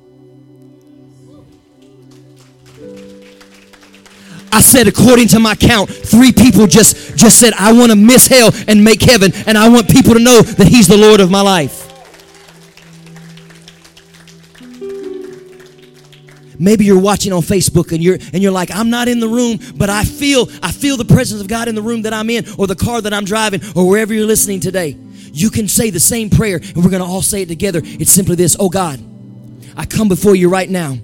I 4.60 4.62
said, 4.62 4.88
according 4.88 5.28
to 5.28 5.40
my 5.40 5.54
count, 5.54 5.88
three 5.88 6.32
people 6.32 6.66
just, 6.66 7.16
just 7.16 7.40
said, 7.40 7.54
I 7.54 7.72
want 7.72 7.92
to 7.92 7.96
miss 7.96 8.26
hell 8.26 8.50
and 8.68 8.84
make 8.84 9.00
heaven, 9.00 9.32
and 9.46 9.56
I 9.56 9.70
want 9.70 9.88
people 9.88 10.12
to 10.12 10.20
know 10.20 10.42
that 10.42 10.68
He's 10.68 10.86
the 10.86 10.98
Lord 10.98 11.20
of 11.20 11.30
my 11.30 11.40
life. 11.40 11.86
Maybe 16.58 16.84
you're 16.84 17.00
watching 17.00 17.32
on 17.32 17.40
Facebook 17.40 17.92
and 17.92 18.02
you're 18.02 18.18
and 18.34 18.42
you're 18.42 18.52
like, 18.52 18.70
I'm 18.70 18.90
not 18.90 19.08
in 19.08 19.18
the 19.18 19.28
room, 19.28 19.58
but 19.76 19.88
I 19.88 20.04
feel 20.04 20.50
I 20.62 20.72
feel 20.72 20.98
the 20.98 21.06
presence 21.06 21.40
of 21.40 21.48
God 21.48 21.66
in 21.66 21.74
the 21.74 21.80
room 21.80 22.02
that 22.02 22.12
I'm 22.12 22.28
in, 22.28 22.44
or 22.58 22.66
the 22.66 22.76
car 22.76 23.00
that 23.00 23.14
I'm 23.14 23.24
driving, 23.24 23.62
or 23.74 23.88
wherever 23.88 24.12
you're 24.12 24.26
listening 24.26 24.60
today. 24.60 24.94
You 25.32 25.48
can 25.48 25.68
say 25.68 25.88
the 25.88 26.00
same 26.00 26.28
prayer, 26.28 26.56
and 26.56 26.84
we're 26.84 26.90
gonna 26.90 27.10
all 27.10 27.22
say 27.22 27.40
it 27.40 27.48
together. 27.48 27.80
It's 27.82 28.12
simply 28.12 28.36
this: 28.36 28.58
Oh 28.60 28.68
God, 28.68 29.00
I 29.74 29.86
come 29.86 30.08
before 30.08 30.36
you 30.36 30.50
right 30.50 30.68
now, 30.68 30.98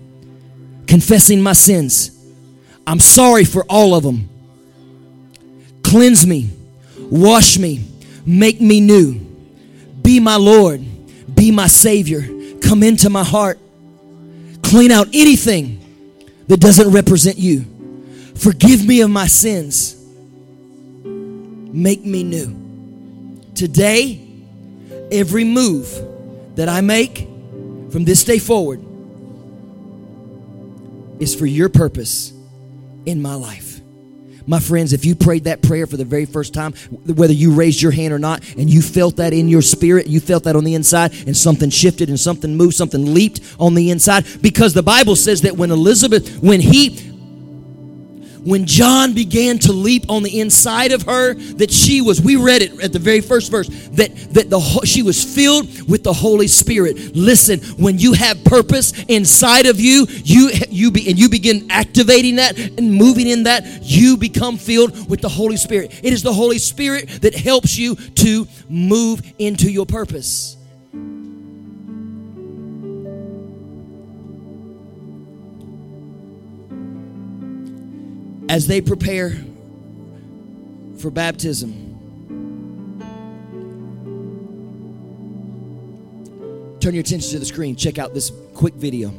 confessing 0.87 1.41
my 1.41 1.55
sins. 1.55 2.16
I'm 2.87 3.01
sorry 3.01 3.45
for 3.45 3.65
all 3.69 3.95
of 3.95 4.05
them. 4.05 4.29
Cleanse 5.83 6.27
me, 6.27 6.51
wash 6.99 7.59
me, 7.59 7.85
make 8.25 8.61
me 8.61 8.81
new. 8.81 9.15
Be 10.03 10.21
my 10.21 10.37
Lord, 10.37 10.85
be 11.35 11.51
my 11.51 11.67
Savior. 11.67 12.23
Come 12.61 12.83
into 12.83 13.11
my 13.11 13.25
heart. 13.25 13.59
Clean 14.63 14.91
out 14.91 15.09
anything 15.09 15.81
that 16.49 16.61
doesn't 16.61 16.91
represent 16.93 17.39
you. 17.39 17.65
Forgive 18.37 18.87
me 18.87 19.01
of 19.01 19.11
my 19.11 19.27
sins. 19.27 19.95
Make 21.05 22.05
me 22.05 22.23
new. 22.23 23.43
Today, 23.55 24.21
every 25.11 25.45
move 25.45 25.89
that 26.57 26.69
I 26.69 26.81
make 26.81 27.29
from 27.91 28.05
this 28.05 28.25
day 28.25 28.39
forward 28.39 28.85
is 31.21 31.35
for 31.35 31.47
your 31.47 31.69
purpose 31.69 32.36
in 33.07 33.23
my 33.23 33.35
life. 33.35 33.81
My 34.49 34.61
friends, 34.61 34.93
if 34.93 35.05
you 35.05 35.17
prayed 35.17 35.45
that 35.45 35.61
prayer 35.61 35.89
for 35.89 35.97
the 35.97 36.05
very 36.05 36.25
first 36.25 36.55
time, 36.55 36.73
whether 37.05 37.33
you 37.33 37.53
raised 37.53 37.83
your 37.83 37.91
hand 37.91 38.15
or 38.15 38.19
not, 38.19 38.49
and 38.57 38.71
you 38.71 38.81
felt 38.81 39.17
that 39.17 39.33
in 39.33 39.49
your 39.49 39.63
spirit, 39.63 40.07
you 40.07 40.21
felt 40.21 40.45
that 40.45 40.55
on 40.55 40.63
the 40.63 40.75
inside, 40.75 41.13
and 41.27 41.37
something 41.37 41.69
shifted 41.69 42.09
and 42.09 42.21
something 42.21 42.57
moved, 42.57 42.75
something 42.75 43.13
leaped 43.13 43.41
on 43.59 43.75
the 43.75 43.91
inside, 43.91 44.25
because 44.43 44.73
the 44.73 44.85
Bible 44.85 45.17
says 45.17 45.41
that 45.43 45.57
when 45.57 45.73
Elizabeth, 45.73 46.39
when 46.43 46.61
he 46.61 47.06
when 48.47 48.65
John 48.65 49.13
began 49.13 49.59
to 49.61 49.73
leap 49.73 50.09
on 50.09 50.23
the 50.23 50.41
inside 50.41 50.93
of 50.93 51.03
her, 51.03 51.35
that 51.35 51.71
she 51.73 52.01
was, 52.01 52.23
we 52.23 52.37
read 52.37 52.63
it 52.63 52.81
at 52.81 52.93
the 52.93 52.99
very 53.01 53.21
first 53.21 53.51
verse, 53.51 53.69
that, 53.69 54.15
that 54.35 54.49
the 54.51 54.61
she 54.85 55.03
was 55.03 55.23
filled 55.23 55.89
with 55.89 56.05
the 56.05 56.13
Holy 56.13 56.47
Spirit. 56.47 57.17
Listen, 57.17 57.59
when 57.77 57.99
you 57.99 58.13
have 58.13 58.43
purpose 58.45 58.93
inside 59.09 59.67
of 59.67 59.81
you, 59.81 60.07
you 60.09 60.51
you 60.69 60.93
be 60.93 61.09
and 61.09 61.19
you 61.19 61.29
begin 61.29 61.71
activating 61.71 62.37
that 62.37 62.57
and 62.57 62.93
moving 62.93 63.27
in 63.27 63.43
that, 63.45 63.65
you 63.83 64.17
become 64.17 64.57
filled 64.57 65.11
with 65.11 65.21
the 65.21 65.29
Holy 65.29 65.57
Spirit. 65.57 66.01
It 66.05 66.13
is 66.13 66.23
the 66.23 66.33
Holy 66.33 66.59
Spirit 66.59 67.23
that 67.23 67.35
helps 67.35 67.77
you 67.77 67.97
to 67.97 68.47
move 68.69 69.23
into 69.39 69.71
your 69.71 69.87
purpose. 69.87 70.57
As 78.49 78.67
they 78.67 78.81
prepare 78.81 79.33
for 80.99 81.11
baptism. 81.11 81.83
Turn 86.81 86.95
your 86.95 87.01
attention 87.01 87.31
to 87.33 87.39
the 87.39 87.45
screen. 87.45 87.75
Check 87.75 87.99
out 87.99 88.15
this 88.15 88.31
quick 88.55 88.75
video. 88.75 89.13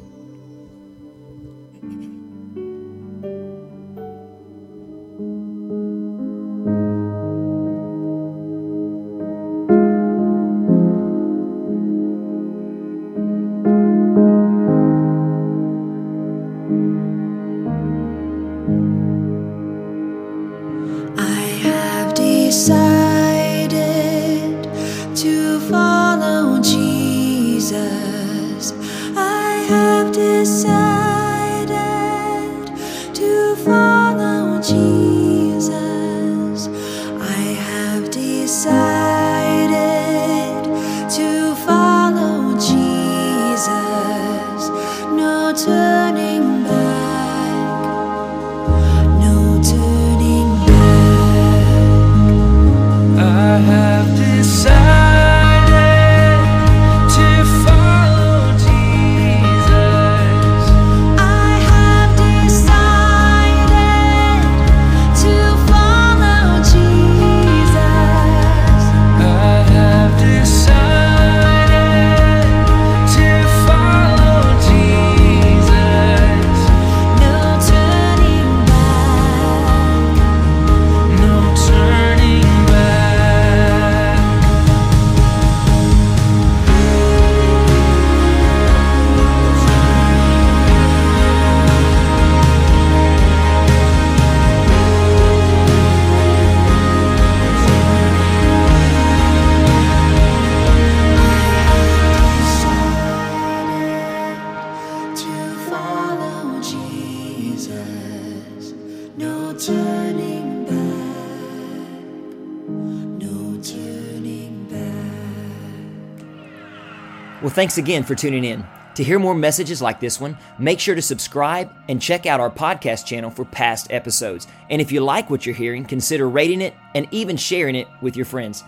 Thanks 117.58 117.78
again 117.80 118.04
for 118.04 118.14
tuning 118.14 118.44
in. 118.44 118.64
To 118.94 119.04
hear 119.04 119.18
more 119.18 119.34
messages 119.34 119.82
like 119.82 120.00
this 120.00 120.22
one, 120.22 120.38
make 120.60 120.80
sure 120.80 120.94
to 120.94 121.02
subscribe 121.02 121.74
and 121.90 122.00
check 122.00 122.28
out 122.28 122.40
our 122.40 122.52
podcast 122.52 123.08
channel 123.08 123.32
for 123.32 123.46
past 123.46 123.88
episodes. 123.90 124.46
And 124.70 124.80
if 124.80 124.92
you 124.92 125.02
like 125.02 125.32
what 125.32 125.44
you're 125.44 125.56
hearing, 125.56 125.84
consider 125.84 126.30
rating 126.30 126.62
it 126.62 126.76
and 126.94 127.08
even 127.10 127.36
sharing 127.36 127.74
it 127.74 127.88
with 128.00 128.16
your 128.16 128.28
friends. 128.28 128.64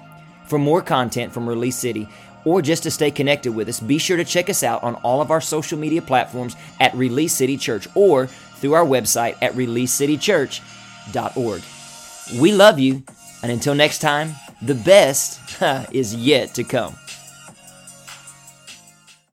For 0.45 0.57
more 0.57 0.81
content 0.81 1.31
from 1.31 1.47
Release 1.47 1.75
City, 1.75 2.09
or 2.45 2.63
just 2.63 2.81
to 2.81 2.89
stay 2.89 3.11
connected 3.11 3.51
with 3.51 3.69
us, 3.69 3.79
be 3.79 3.99
sure 3.99 4.17
to 4.17 4.25
check 4.25 4.49
us 4.49 4.63
out 4.63 4.81
on 4.81 4.95
all 4.95 5.21
of 5.21 5.29
our 5.29 5.39
social 5.39 5.77
media 5.77 6.01
platforms 6.01 6.55
at 6.79 6.95
Release 6.95 7.33
City 7.33 7.57
Church 7.57 7.87
or 7.93 8.25
through 8.25 8.73
our 8.73 8.85
website 8.85 9.37
at 9.39 9.53
releasecitychurch.org. 9.53 11.61
We 12.41 12.53
love 12.53 12.79
you, 12.79 13.03
and 13.43 13.51
until 13.51 13.75
next 13.75 13.99
time, 13.99 14.33
the 14.63 14.73
best 14.73 15.61
is 15.91 16.15
yet 16.15 16.55
to 16.55 16.63
come. 16.63 16.95